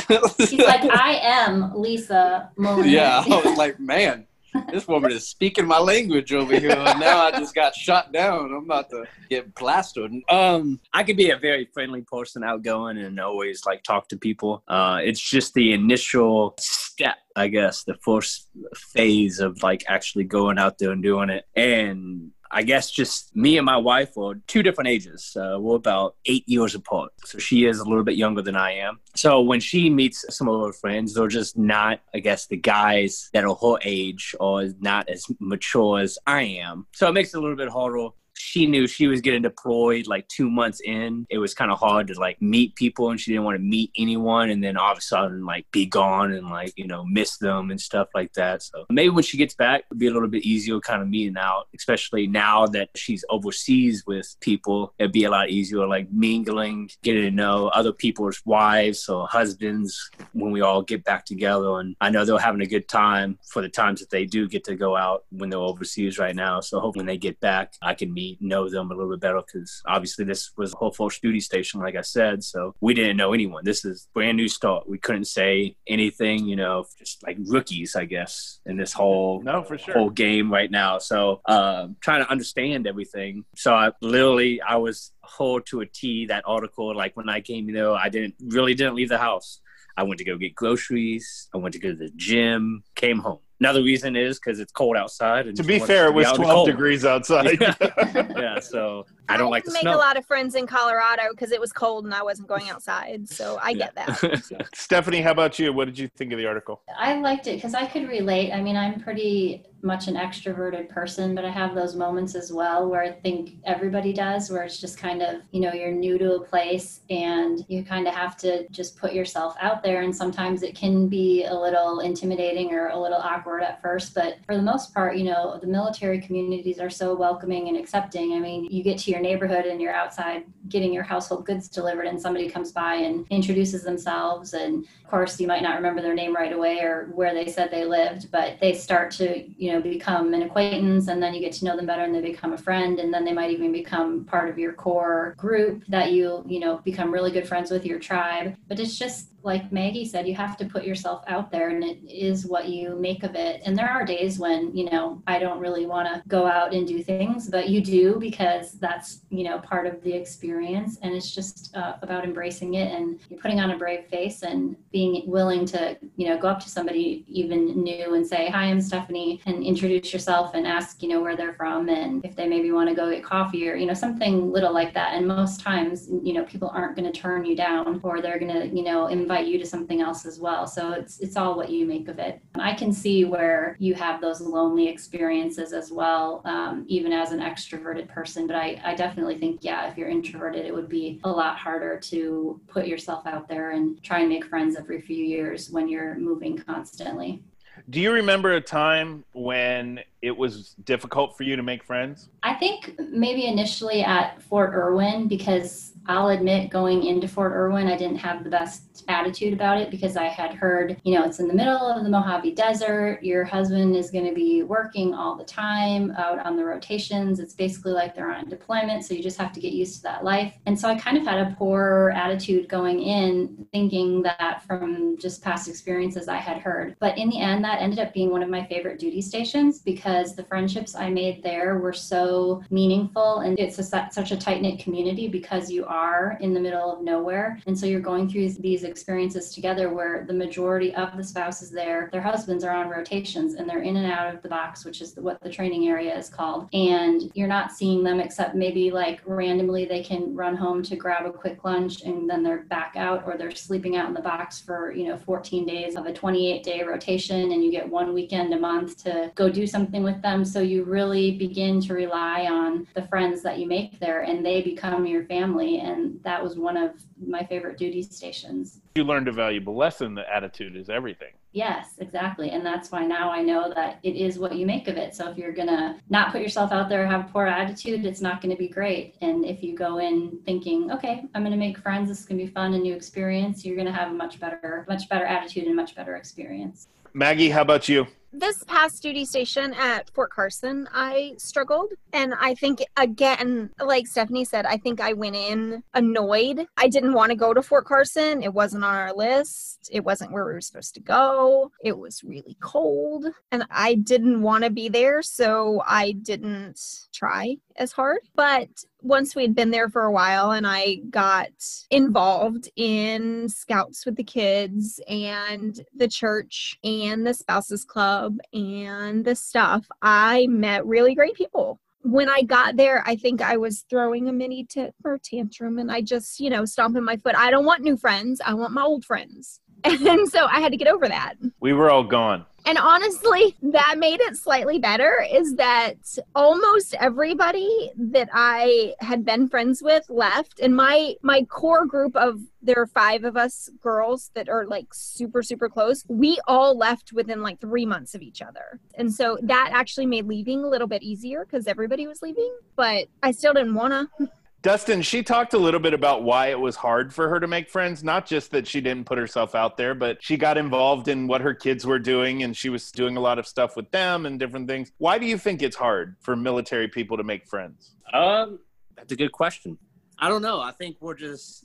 [0.38, 2.92] He's like i am lisa Molinari.
[2.92, 4.28] yeah i was like man
[4.72, 8.54] this woman is speaking my language over here, and now I just got shot down.
[8.54, 10.12] I'm about to get plastered.
[10.30, 14.64] Um, I could be a very friendly person, outgoing, and always like talk to people.
[14.68, 20.58] Uh, it's just the initial step, I guess, the first phase of like actually going
[20.58, 21.46] out there and doing it.
[21.56, 25.36] And I guess just me and my wife are two different ages.
[25.36, 27.12] Uh, we're about eight years apart.
[27.26, 29.00] So she is a little bit younger than I am.
[29.16, 33.30] So when she meets some of her friends, they're just not, I guess, the guys
[33.34, 36.88] that are her age or not as mature as I am.
[36.94, 40.28] So it makes it a little bit harder she knew she was getting deployed like
[40.28, 41.26] two months in.
[41.30, 43.92] It was kind of hard to like meet people and she didn't want to meet
[43.98, 47.38] anyone and then all of a sudden like be gone and like, you know, miss
[47.38, 48.62] them and stuff like that.
[48.64, 51.38] So maybe when she gets back, it'll be a little bit easier kind of meeting
[51.38, 54.94] out, especially now that she's overseas with people.
[55.00, 60.10] It'd be a lot easier like mingling, getting to know other people's wives or husbands
[60.34, 61.80] when we all get back together.
[61.80, 64.64] And I know they're having a good time for the times that they do get
[64.66, 66.60] to go out when they're overseas right now.
[66.60, 69.42] So hopefully when they get back, I can meet know them a little bit better
[69.46, 72.44] because obviously this was a whole first duty station, like I said.
[72.44, 73.64] So we didn't know anyone.
[73.64, 74.90] This is brand new start.
[74.90, 79.64] We couldn't say anything, you know, just like rookies, I guess, in this whole no
[79.64, 80.98] for sure whole game right now.
[80.98, 83.46] So uh, trying to understand everything.
[83.56, 86.96] So I literally I was whole to a T that article.
[86.96, 89.62] Like when I came, you know, I didn't really didn't leave the house.
[89.96, 91.50] I went to go get groceries.
[91.54, 93.40] I went to go to the gym, came home.
[93.60, 95.48] Another reason is because it's cold outside.
[95.48, 97.60] And To be fair, to it was out in the 12 degrees outside.
[97.60, 97.74] Yeah.
[98.38, 99.96] yeah, so I don't like the make snow.
[99.96, 103.28] a lot of friends in Colorado because it was cold and I wasn't going outside.
[103.30, 104.08] So I get that.
[104.48, 105.74] So, Stephanie, how about you?
[105.74, 106.82] What did you think of the article?
[106.98, 108.52] I liked it because I could relate.
[108.52, 112.88] I mean, I'm pretty much an extroverted person, but I have those moments as well
[112.88, 116.36] where I think everybody does, where it's just kind of, you know, you're new to
[116.36, 120.02] a place and you kind of have to just put yourself out there.
[120.02, 124.14] And sometimes it can be a little intimidating or a little awkward at first.
[124.14, 128.34] But for the most part, you know, the military communities are so welcoming and accepting.
[128.34, 132.06] I mean, you get to your neighborhood and you're outside getting your household goods delivered,
[132.08, 134.54] and somebody comes by and introduces themselves.
[134.54, 137.72] And of course, you might not remember their name right away or where they said
[137.72, 141.54] they lived, but they start to, you know, become an acquaintance and then you get
[141.54, 143.00] to know them better and they become a friend.
[143.00, 146.78] And then they might even become part of your core group that you, you know,
[146.84, 148.56] become really good friends with your tribe.
[148.68, 152.00] But it's just like Maggie said, you have to put yourself out there and it
[152.08, 153.62] is what you make of it.
[153.66, 156.88] And there are days when, you know, I don't really want to go out and
[156.88, 160.98] do things, but you do because that's, you know, part of the experience.
[161.02, 165.24] And it's just uh, about embracing it and putting on a brave face and being
[165.30, 169.42] willing to, you know, go up to somebody even new and say, Hi, I'm Stephanie,
[169.46, 172.90] and introduce yourself and ask, you know, where they're from and if they maybe want
[172.90, 175.14] to go get coffee or, you know, something little like that.
[175.14, 178.54] And most times, you know, people aren't going to turn you down or they're going
[178.54, 180.66] to, you know, invite you to something else as well.
[180.66, 182.42] So it's it's all what you make of it.
[182.56, 187.42] I can see where you have those lonely experiences as well, um, even as an
[187.42, 188.48] extroverted person.
[188.48, 192.00] But I, I definitely think, yeah, if you're introverted, it would be a lot harder
[192.12, 196.16] to put yourself out there and try and make friends every few years when you're
[196.16, 197.44] moving constantly.
[197.90, 202.30] Do you remember a time when it was difficult for you to make friends?
[202.42, 207.98] I think maybe initially at Fort Irwin, because I'll admit going into Fort Irwin, I
[207.98, 211.48] didn't have the best attitude about it because I had heard, you know, it's in
[211.48, 213.20] the middle of the Mojave Desert.
[213.22, 217.40] Your husband is going to be working all the time out on the rotations.
[217.40, 219.04] It's basically like they're on deployment.
[219.04, 220.54] So you just have to get used to that life.
[220.66, 225.44] And so I kind of had a poor attitude going in, thinking that from just
[225.44, 226.96] past experiences I had heard.
[227.00, 230.36] But in the end, that ended up being one of my favorite duty stations because
[230.36, 233.40] the friendships I made there were so meaningful.
[233.40, 235.97] And it's a, such a tight knit community because you are
[236.42, 237.60] in the middle of nowhere.
[237.68, 242.10] And so you're going through these experiences together where the majority of the spouses there,
[242.12, 245.16] their husbands are on rotations and they're in and out of the box, which is
[245.16, 246.70] what the training area is called.
[246.74, 251.26] And you're not seeing them except maybe like randomly they can run home to grab
[251.26, 254.60] a quick lunch and then they're back out or they're sleeping out in the box
[254.60, 258.54] for, you know, 14 days of a 28 day rotation and you get one weekend
[258.54, 260.46] a month to go do something with them.
[260.46, 264.62] So you really begin to rely on the friends that you make there and they
[264.62, 265.80] become your family.
[265.88, 266.92] And that was one of
[267.26, 268.82] my favorite duty stations.
[268.96, 271.34] You learned a valuable lesson that attitude is everything.
[271.54, 272.52] Yes, exactly.
[272.52, 275.16] And that's why now I know that it is what you make of it.
[275.16, 278.22] So if you're going to not put yourself out there, have a poor attitude, it's
[278.22, 279.16] not going to be great.
[279.22, 282.38] And if you go in thinking, okay, I'm going to make friends, this is going
[282.40, 285.26] to be fun, a new experience, you're going to have a much better, much better
[285.26, 286.90] attitude and much better experience.
[287.14, 288.06] Maggie, how about you?
[288.40, 291.92] This past duty station at Fort Carson, I struggled.
[292.14, 296.68] And I think, again, like Stephanie said, I think I went in annoyed.
[296.78, 298.44] I didn't want to go to Fort Carson.
[298.44, 301.72] It wasn't on our list, it wasn't where we were supposed to go.
[301.84, 305.22] It was really cold, and I didn't want to be there.
[305.22, 306.80] So I didn't
[307.14, 308.20] try as hard.
[308.36, 308.70] But
[309.08, 311.50] once we'd been there for a while and I got
[311.90, 319.36] involved in scouts with the kids and the church and the spouses club and the
[319.36, 321.80] stuff, I met really great people.
[322.04, 326.02] When I got there, I think I was throwing a mini temper tantrum and I
[326.02, 327.36] just, you know, stomping my foot.
[327.36, 328.42] I don't want new friends.
[328.46, 329.62] I want my old friends.
[329.88, 331.36] And so I had to get over that.
[331.60, 332.46] We were all gone.
[332.66, 335.96] And honestly, that made it slightly better is that
[336.36, 342.42] almost everybody that I had been friends with left and my my core group of
[342.62, 346.04] there are 5 of us girls that are like super super close.
[346.10, 348.82] We all left within like 3 months of each other.
[348.96, 353.08] And so that actually made leaving a little bit easier cuz everybody was leaving, but
[353.24, 354.30] I still didn't want to.
[354.68, 357.70] Dustin, she talked a little bit about why it was hard for her to make
[357.70, 358.04] friends.
[358.04, 361.40] Not just that she didn't put herself out there, but she got involved in what
[361.40, 364.38] her kids were doing and she was doing a lot of stuff with them and
[364.38, 364.92] different things.
[364.98, 367.96] Why do you think it's hard for military people to make friends?
[368.12, 368.60] Um,
[368.98, 369.78] that's a good question.
[370.20, 370.60] I don't know.
[370.60, 371.64] I think we're just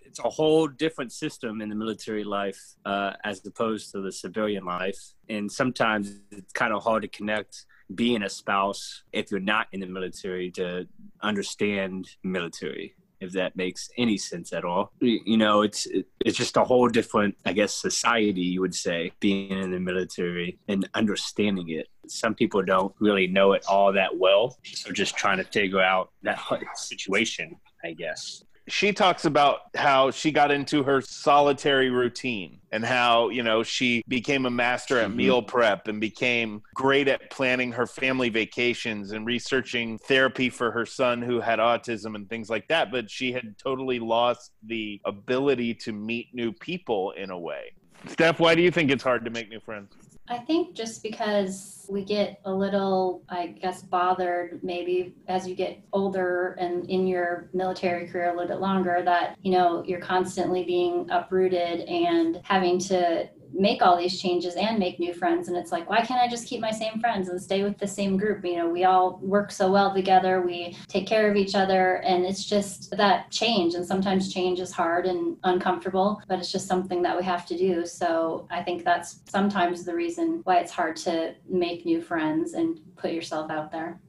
[0.00, 4.64] it's a whole different system in the military life uh, as opposed to the civilian
[4.64, 9.68] life, and sometimes it's kind of hard to connect being a spouse if you're not
[9.72, 10.86] in the military to
[11.22, 14.92] understand military if that makes any sense at all.
[15.00, 15.86] You know, it's
[16.20, 20.58] it's just a whole different, I guess, society you would say, being in the military
[20.68, 21.88] and understanding it.
[22.08, 26.10] Some people don't really know it all that well, so just trying to figure out
[26.22, 26.38] that
[26.76, 33.28] situation, I guess she talks about how she got into her solitary routine and how
[33.28, 35.16] you know she became a master at mm-hmm.
[35.16, 40.84] meal prep and became great at planning her family vacations and researching therapy for her
[40.84, 42.90] son who had autism and things like that.
[42.90, 47.72] But she had totally lost the ability to meet new people in a way.
[48.08, 49.92] Steph why do you think it's hard to make new friends
[50.28, 55.80] I think just because we get a little, I guess, bothered maybe as you get
[55.92, 60.64] older and in your military career a little bit longer, that, you know, you're constantly
[60.64, 65.72] being uprooted and having to make all these changes and make new friends and it's
[65.72, 68.44] like why can't i just keep my same friends and stay with the same group
[68.44, 72.24] you know we all work so well together we take care of each other and
[72.24, 77.02] it's just that change and sometimes change is hard and uncomfortable but it's just something
[77.02, 80.96] that we have to do so i think that's sometimes the reason why it's hard
[80.96, 84.00] to make new friends and put yourself out there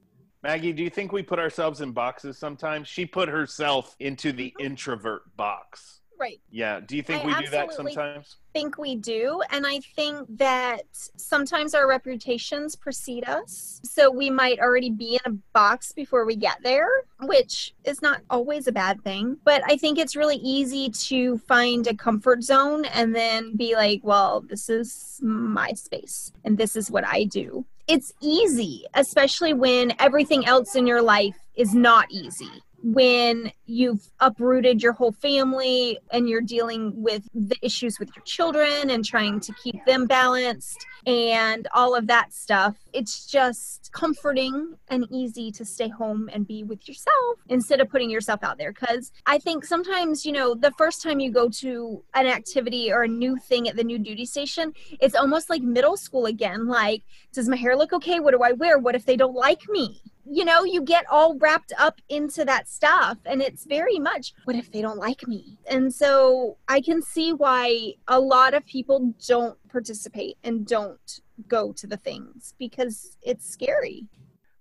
[0.44, 2.88] Maggie, do you think we put ourselves in boxes sometimes?
[2.88, 6.02] She put herself into the introvert box.
[6.20, 6.40] Right.
[6.50, 6.80] Yeah.
[6.80, 8.38] Do you think I we do that sometimes?
[8.50, 9.42] I think we do.
[9.52, 13.80] And I think that sometimes our reputations precede us.
[13.84, 16.88] So we might already be in a box before we get there,
[17.22, 19.38] which is not always a bad thing.
[19.44, 24.02] But I think it's really easy to find a comfort zone and then be like,
[24.04, 27.66] well, this is my space and this is what I do.
[27.88, 34.82] It's easy, especially when everything else in your life is not easy when you've uprooted
[34.82, 39.54] your whole family and you're dealing with the issues with your children and trying to
[39.62, 42.76] keep them balanced and all of that stuff.
[42.94, 48.10] It's just comforting and easy to stay home and be with yourself instead of putting
[48.10, 48.72] yourself out there.
[48.72, 53.04] Because I think sometimes, you know, the first time you go to an activity or
[53.04, 56.68] a new thing at the new duty station, it's almost like middle school again.
[56.68, 57.04] Like,
[57.34, 58.20] does my hair look okay?
[58.20, 58.80] What do I wear?
[58.80, 60.02] What if they don't like me?
[60.30, 63.18] you know, you get all wrapped up into that stuff.
[63.26, 65.58] And it's very much, what if they don't like me?
[65.68, 71.74] And so I can see why a lot of people don't participate and don't go
[71.74, 74.06] to the things because it's scary.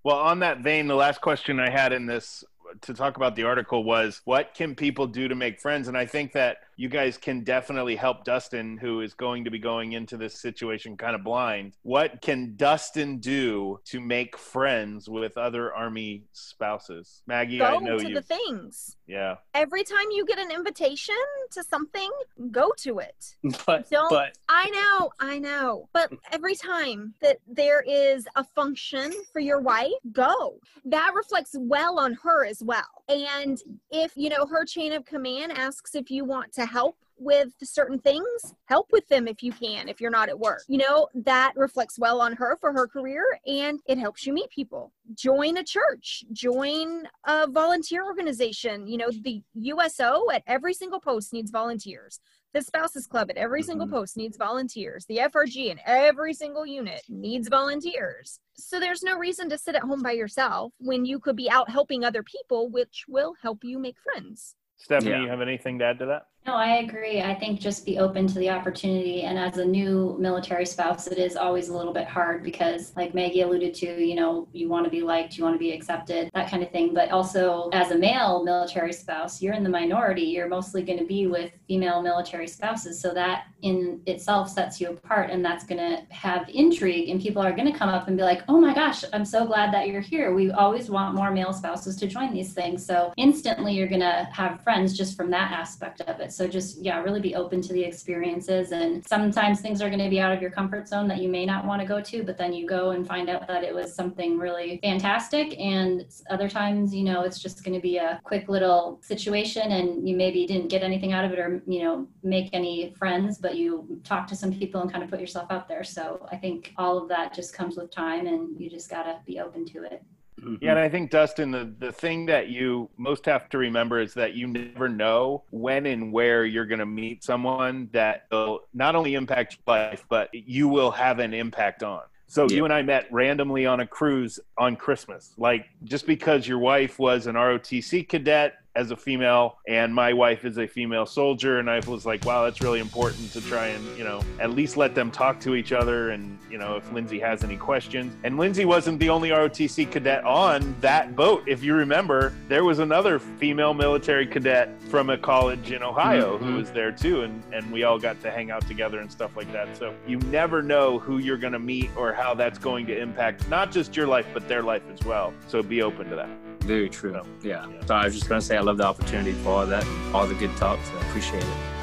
[0.02, 2.42] Well, on that vein, the last question I had in this
[2.80, 5.88] to talk about the article was what can people do to make friends?
[5.88, 9.58] And I think that you guys can definitely help Dustin, who is going to be
[9.58, 11.72] going into this situation kind of blind.
[11.82, 17.22] What can Dustin do to make friends with other Army spouses?
[17.26, 18.14] Maggie, go I know to you.
[18.14, 18.96] the things.
[19.06, 19.36] Yeah.
[19.54, 21.14] Every time you get an invitation
[21.52, 22.10] to something,
[22.50, 23.36] go to it.
[23.66, 24.10] But, Don't.
[24.10, 24.36] But.
[24.48, 25.88] I know, I know.
[25.92, 30.58] But every time that there is a function for your wife, go.
[30.84, 32.84] That reflects well on her as well.
[33.08, 33.58] And
[33.90, 37.98] if you know her chain of command asks if you want to help with certain
[37.98, 40.62] things, help with them if you can, if you're not at work.
[40.68, 44.50] You know, that reflects well on her for her career and it helps you meet
[44.50, 44.92] people.
[45.14, 48.86] Join a church, join a volunteer organization.
[48.86, 52.20] You know, the USO at every single post needs volunteers.
[52.52, 53.66] The Spouses Club at every mm-hmm.
[53.66, 55.04] single post needs volunteers.
[55.06, 58.40] The FRG in every single unit needs volunteers.
[58.54, 61.68] So there's no reason to sit at home by yourself when you could be out
[61.68, 64.54] helping other people, which will help you make friends.
[64.78, 65.22] Stephanie, yeah.
[65.22, 66.28] you have anything to add to that?
[66.46, 67.20] No, I agree.
[67.22, 69.22] I think just be open to the opportunity.
[69.22, 73.14] And as a new military spouse, it is always a little bit hard because, like
[73.14, 76.30] Maggie alluded to, you know, you want to be liked, you want to be accepted,
[76.34, 76.94] that kind of thing.
[76.94, 80.22] But also, as a male military spouse, you're in the minority.
[80.22, 83.00] You're mostly going to be with female military spouses.
[83.00, 85.30] So that in itself sets you apart.
[85.30, 87.08] And that's going to have intrigue.
[87.08, 89.46] And people are going to come up and be like, oh my gosh, I'm so
[89.46, 90.32] glad that you're here.
[90.32, 92.86] We always want more male spouses to join these things.
[92.86, 96.35] So instantly, you're going to have friends just from that aspect of it.
[96.36, 98.72] So just, yeah, really be open to the experiences.
[98.72, 101.46] And sometimes things are going to be out of your comfort zone that you may
[101.46, 103.94] not want to go to, but then you go and find out that it was
[103.94, 105.58] something really fantastic.
[105.58, 110.06] And other times, you know, it's just going to be a quick little situation and
[110.06, 113.56] you maybe didn't get anything out of it or, you know, make any friends, but
[113.56, 115.84] you talk to some people and kind of put yourself out there.
[115.84, 119.18] So I think all of that just comes with time and you just got to
[119.24, 120.02] be open to it.
[120.40, 120.56] Mm-hmm.
[120.60, 124.14] Yeah, and I think Dustin, the, the thing that you most have to remember is
[124.14, 128.94] that you never know when and where you're going to meet someone that will not
[128.94, 132.02] only impact your life, but you will have an impact on.
[132.28, 132.56] So yeah.
[132.56, 135.32] you and I met randomly on a cruise on Christmas.
[135.38, 140.44] Like just because your wife was an ROTC cadet as a female, and my wife
[140.44, 141.58] is a female soldier.
[141.58, 144.76] And I was like, wow, that's really important to try and, you know, at least
[144.76, 146.10] let them talk to each other.
[146.10, 148.14] And, you know, if Lindsay has any questions.
[148.22, 151.42] And Lindsay wasn't the only ROTC cadet on that boat.
[151.46, 156.42] If you remember, there was another female military cadet from a college in Ohio Mhm.
[156.42, 157.22] who was there too.
[157.22, 159.74] And, and we all got to hang out together and stuff like that.
[159.76, 163.48] So you never know who you're going to meet or how that's going to impact
[163.48, 165.32] not just your life, but their life as well.
[165.48, 166.28] So be open to that.
[166.66, 167.12] Very true.
[167.12, 167.68] So, yeah.
[167.68, 167.86] yeah.
[167.86, 170.34] So I was just gonna say I love the opportunity for all that, all the
[170.34, 170.90] good talks.
[170.90, 171.76] I appreciate it.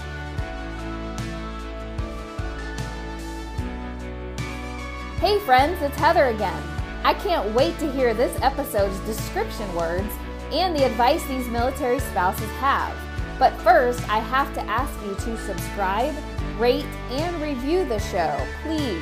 [5.20, 6.62] Hey friends, it's Heather again.
[7.06, 10.14] I can't wait to hear this episode's description words
[10.52, 12.94] and the advice these military spouses have.
[13.40, 16.14] But first, I have to ask you to subscribe,
[16.60, 19.02] rate, and review the show, please.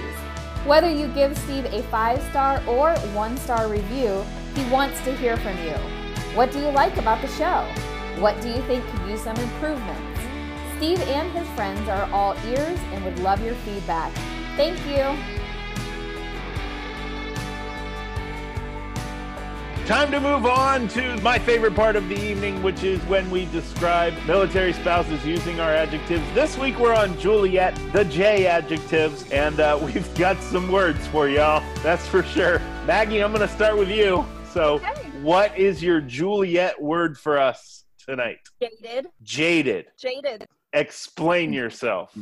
[0.66, 4.24] Whether you give Steve a five star or one star review,
[4.56, 5.76] he wants to hear from you.
[6.36, 7.66] What do you like about the show?
[8.22, 10.22] What do you think could use some improvements?
[10.78, 14.12] Steve and his friends are all ears and would love your feedback.
[14.56, 15.18] Thank you.
[19.86, 23.46] Time to move on to my favorite part of the evening, which is when we
[23.46, 26.24] describe military spouses using our adjectives.
[26.34, 31.28] This week we're on Juliet, the J adjectives, and uh, we've got some words for
[31.28, 31.64] y'all.
[31.84, 32.60] That's for sure.
[32.86, 34.26] Maggie, I'm going to start with you.
[34.54, 35.10] So, Okay.
[35.22, 38.40] what is your Juliet word for us tonight?
[38.62, 39.08] Jaded.
[39.24, 39.86] Jaded.
[39.98, 40.46] Jaded.
[40.74, 42.14] Explain yourself.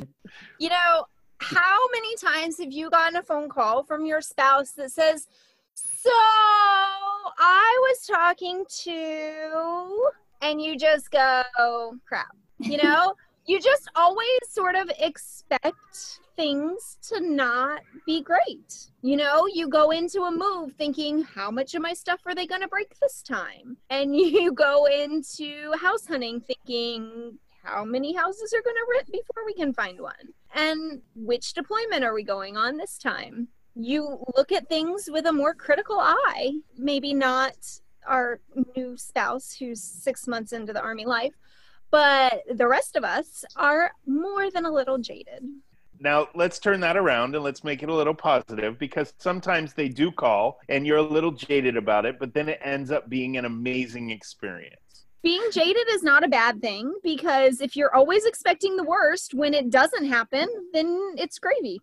[0.59, 1.05] You know,
[1.39, 5.27] how many times have you gotten a phone call from your spouse that says,
[5.73, 10.11] So I was talking to,
[10.41, 11.43] and you just go,
[12.07, 12.27] crap.
[12.59, 13.15] You know,
[13.47, 18.87] you just always sort of expect things to not be great.
[19.01, 22.47] You know, you go into a move thinking, how much of my stuff are they
[22.47, 23.75] going to break this time?
[23.89, 29.45] And you go into house hunting thinking, how many houses are going to rent before
[29.45, 30.33] we can find one?
[30.55, 33.49] And which deployment are we going on this time?
[33.75, 37.57] You look at things with a more critical eye, maybe not
[38.07, 38.39] our
[38.77, 41.33] new spouse who's six months into the Army life,
[41.91, 45.43] but the rest of us are more than a little jaded.
[46.01, 49.89] Now, let's turn that around and let's make it a little positive because sometimes they
[49.89, 53.35] do call and you're a little jaded about it, but then it ends up being
[53.37, 54.75] an amazing experience.
[55.21, 59.53] Being jaded is not a bad thing because if you're always expecting the worst when
[59.53, 61.81] it doesn't happen, then it's gravy.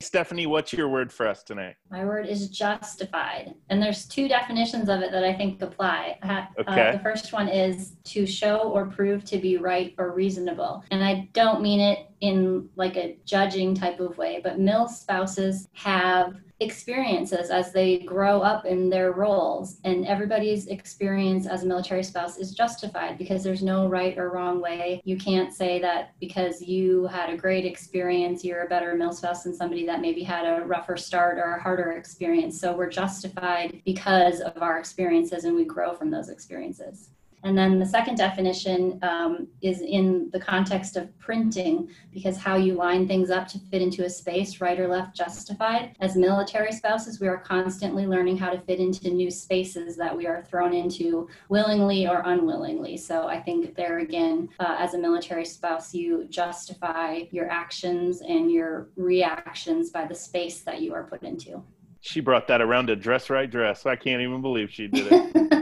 [0.00, 1.76] Stephanie, what's your word for us tonight?
[1.90, 3.54] My word is justified.
[3.70, 6.18] And there's two definitions of it that I think apply.
[6.22, 6.92] Uh, Okay.
[6.92, 10.84] the first one is to show or prove to be right or reasonable.
[10.90, 15.68] And I don't mean it in like a judging type of way, but mil spouses
[15.74, 22.04] have experiences as they grow up in their roles and everybody's experience as a military
[22.04, 25.02] spouse is justified because there's no right or wrong way.
[25.04, 29.42] You can't say that because you had a great experience you're a better mil spouse
[29.42, 32.60] than somebody that maybe had a rougher start or a harder experience.
[32.60, 37.10] So we're justified because of our experiences and we grow from those experiences
[37.44, 42.74] and then the second definition um, is in the context of printing, because how you
[42.74, 45.96] line things up to fit into a space, right or left, justified.
[46.00, 50.26] As military spouses, we are constantly learning how to fit into new spaces that we
[50.26, 52.96] are thrown into willingly or unwillingly.
[52.96, 58.52] So I think there again, uh, as a military spouse, you justify your actions and
[58.52, 61.62] your reactions by the space that you are put into.
[62.00, 63.86] She brought that around to dress right dress.
[63.86, 65.58] I can't even believe she did it.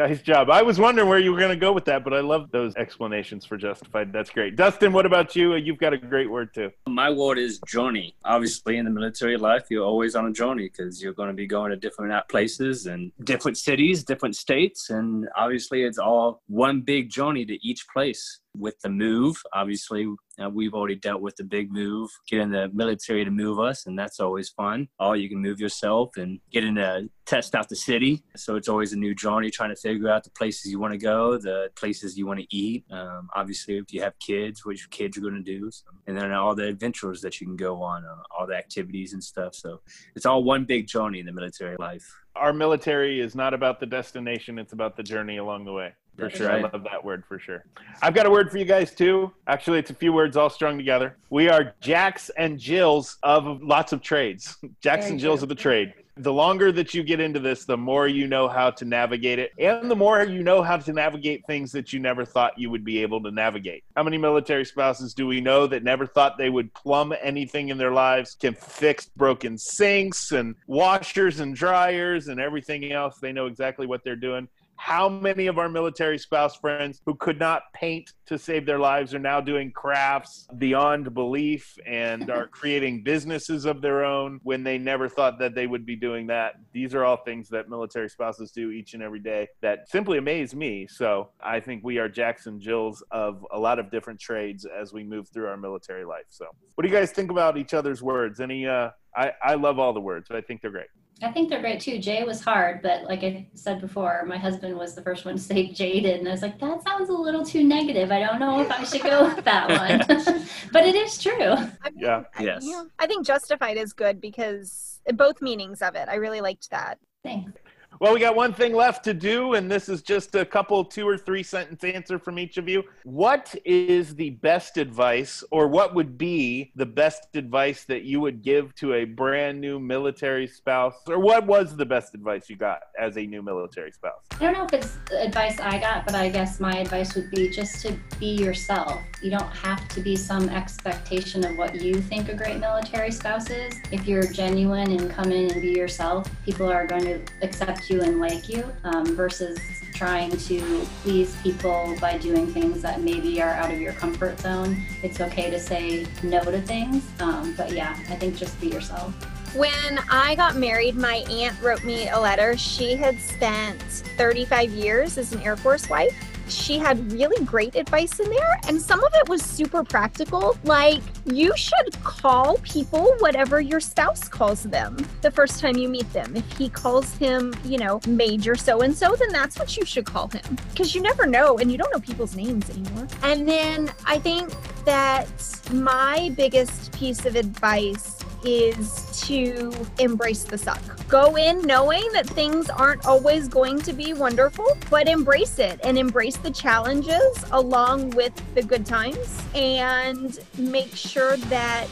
[0.00, 0.48] nice job.
[0.50, 2.74] I was wondering where you were going to go with that, but I love those
[2.76, 4.12] explanations for justified.
[4.12, 4.56] That's great.
[4.56, 5.54] Dustin, what about you?
[5.56, 6.70] You've got a great word too.
[6.88, 8.14] My word is journey.
[8.24, 11.46] Obviously, in the military life, you're always on a journey because you're going to be
[11.46, 14.90] going to different places and different cities, different states.
[14.90, 18.39] And obviously, it's all one big journey to each place.
[18.56, 23.24] With the move, obviously, uh, we've already dealt with the big move, getting the military
[23.24, 24.88] to move us, and that's always fun.
[24.98, 28.24] Or you can move yourself and getting to test out the city.
[28.36, 30.98] So it's always a new journey trying to figure out the places you want to
[30.98, 32.84] go, the places you want to eat.
[32.90, 36.16] Um, obviously, if you have kids, what your kids are going to do, so, and
[36.16, 39.54] then all the adventures that you can go on, uh, all the activities and stuff.
[39.54, 39.80] So
[40.16, 42.04] it's all one big journey in the military life.
[42.40, 45.92] Our military is not about the destination, it's about the journey along the way.
[46.16, 46.50] For That's sure.
[46.50, 47.64] I love that word for sure.
[48.02, 49.30] I've got a word for you guys too.
[49.46, 51.16] Actually, it's a few words all strung together.
[51.28, 54.56] We are Jacks and Jills of lots of trades.
[54.82, 55.44] Jacks Very and Jills true.
[55.44, 55.92] of the trade.
[56.20, 59.52] The longer that you get into this, the more you know how to navigate it,
[59.58, 62.84] and the more you know how to navigate things that you never thought you would
[62.84, 63.84] be able to navigate.
[63.96, 67.78] How many military spouses do we know that never thought they would plumb anything in
[67.78, 73.16] their lives, can fix broken sinks and washers and dryers and everything else?
[73.18, 74.46] They know exactly what they're doing.
[74.80, 79.14] How many of our military spouse friends who could not paint to save their lives
[79.14, 84.78] are now doing crafts beyond belief and are creating businesses of their own when they
[84.78, 86.54] never thought that they would be doing that.
[86.72, 90.54] These are all things that military spouses do each and every day that simply amaze
[90.54, 90.86] me.
[90.88, 95.04] So I think we are Jackson Jills of a lot of different trades as we
[95.04, 96.24] move through our military life.
[96.30, 98.40] So what do you guys think about each other's words?
[98.40, 100.30] Any, uh, I, I love all the words.
[100.30, 100.88] I think they're great.
[101.22, 101.98] I think they're great too.
[101.98, 105.40] Jay was hard, but like I said before, my husband was the first one to
[105.40, 108.10] say jaded, and I was like, that sounds a little too negative.
[108.10, 109.68] I don't know if I should go with that
[110.08, 111.32] one, but it is true.
[111.42, 112.22] I mean, yeah.
[112.38, 112.64] Yes.
[112.66, 116.08] Yeah, I think justified is good because both meanings of it.
[116.08, 116.98] I really liked that.
[117.22, 117.52] Thanks.
[117.98, 121.06] Well, we got one thing left to do, and this is just a couple, two
[121.06, 122.84] or three sentence answer from each of you.
[123.02, 128.42] What is the best advice, or what would be the best advice that you would
[128.42, 130.94] give to a brand new military spouse?
[131.08, 134.22] Or what was the best advice you got as a new military spouse?
[134.32, 137.50] I don't know if it's advice I got, but I guess my advice would be
[137.50, 138.98] just to be yourself.
[139.22, 143.50] You don't have to be some expectation of what you think a great military spouse
[143.50, 143.74] is.
[143.90, 148.02] If you're genuine and come in and be yourself, people are going to accept you
[148.02, 149.58] and like you um, versus
[149.94, 154.82] trying to please people by doing things that maybe are out of your comfort zone.
[155.02, 159.14] It's okay to say no to things, um, but yeah, I think just be yourself.
[159.54, 162.56] When I got married, my aunt wrote me a letter.
[162.56, 166.14] She had spent 35 years as an Air Force wife
[166.50, 170.56] she had really great advice in there, and some of it was super practical.
[170.64, 176.10] Like, you should call people whatever your spouse calls them the first time you meet
[176.12, 176.36] them.
[176.36, 180.06] If he calls him, you know, Major so and so, then that's what you should
[180.06, 183.06] call him because you never know and you don't know people's names anymore.
[183.22, 184.50] And then I think
[184.84, 185.28] that
[185.72, 190.80] my biggest piece of advice is to embrace the suck.
[191.08, 195.98] Go in knowing that things aren't always going to be wonderful, but embrace it and
[195.98, 201.88] embrace the challenges along with the good times and make sure that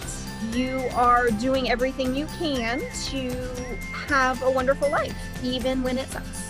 [0.52, 3.30] you are doing everything you can to
[3.90, 6.44] have a wonderful life, even when it sucks.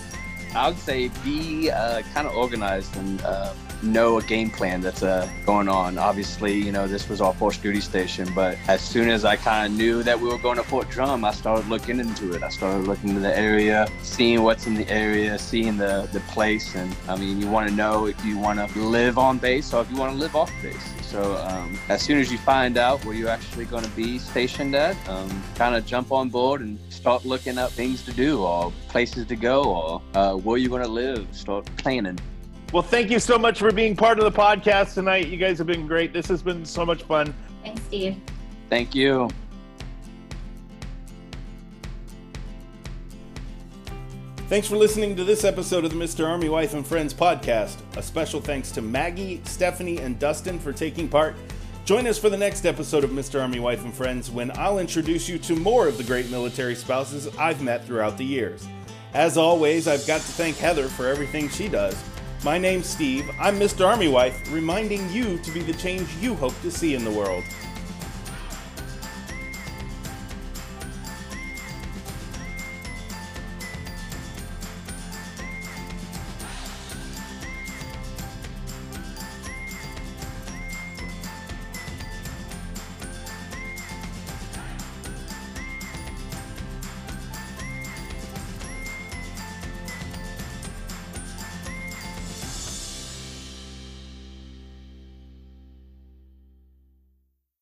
[0.55, 5.03] I would say be uh, kind of organized and uh, know a game plan that's
[5.03, 5.97] uh, going on.
[5.97, 9.71] Obviously, you know, this was our force duty station, but as soon as I kind
[9.71, 12.43] of knew that we were going to Fort Drum, I started looking into it.
[12.43, 16.75] I started looking into the area, seeing what's in the area, seeing the, the place.
[16.75, 19.81] And I mean, you want to know if you want to live on base or
[19.81, 20.93] if you want to live off base.
[21.01, 24.75] So um, as soon as you find out where you're actually going to be stationed
[24.75, 28.71] at, um, kind of jump on board and start looking up things to do or
[28.89, 31.27] places to go or uh, where you're going to live.
[31.31, 32.19] Start planning.
[32.71, 35.27] Well, thank you so much for being part of the podcast tonight.
[35.27, 36.13] You guys have been great.
[36.13, 37.33] This has been so much fun.
[37.63, 38.17] Thanks, Steve.
[38.69, 39.27] Thank you.
[44.49, 46.27] Thanks for listening to this episode of the Mr.
[46.27, 47.77] Army Wife and Friends podcast.
[47.97, 51.35] A special thanks to Maggie, Stephanie, and Dustin for taking part.
[51.85, 53.41] Join us for the next episode of Mr.
[53.41, 57.27] Army Wife and Friends when I'll introduce you to more of the great military spouses
[57.37, 58.67] I've met throughout the years.
[59.15, 61.95] As always, I've got to thank Heather for everything she does.
[62.41, 63.29] My name's Steve.
[63.37, 63.85] I'm Mr.
[63.85, 67.43] Army Wife, reminding you to be the change you hope to see in the world.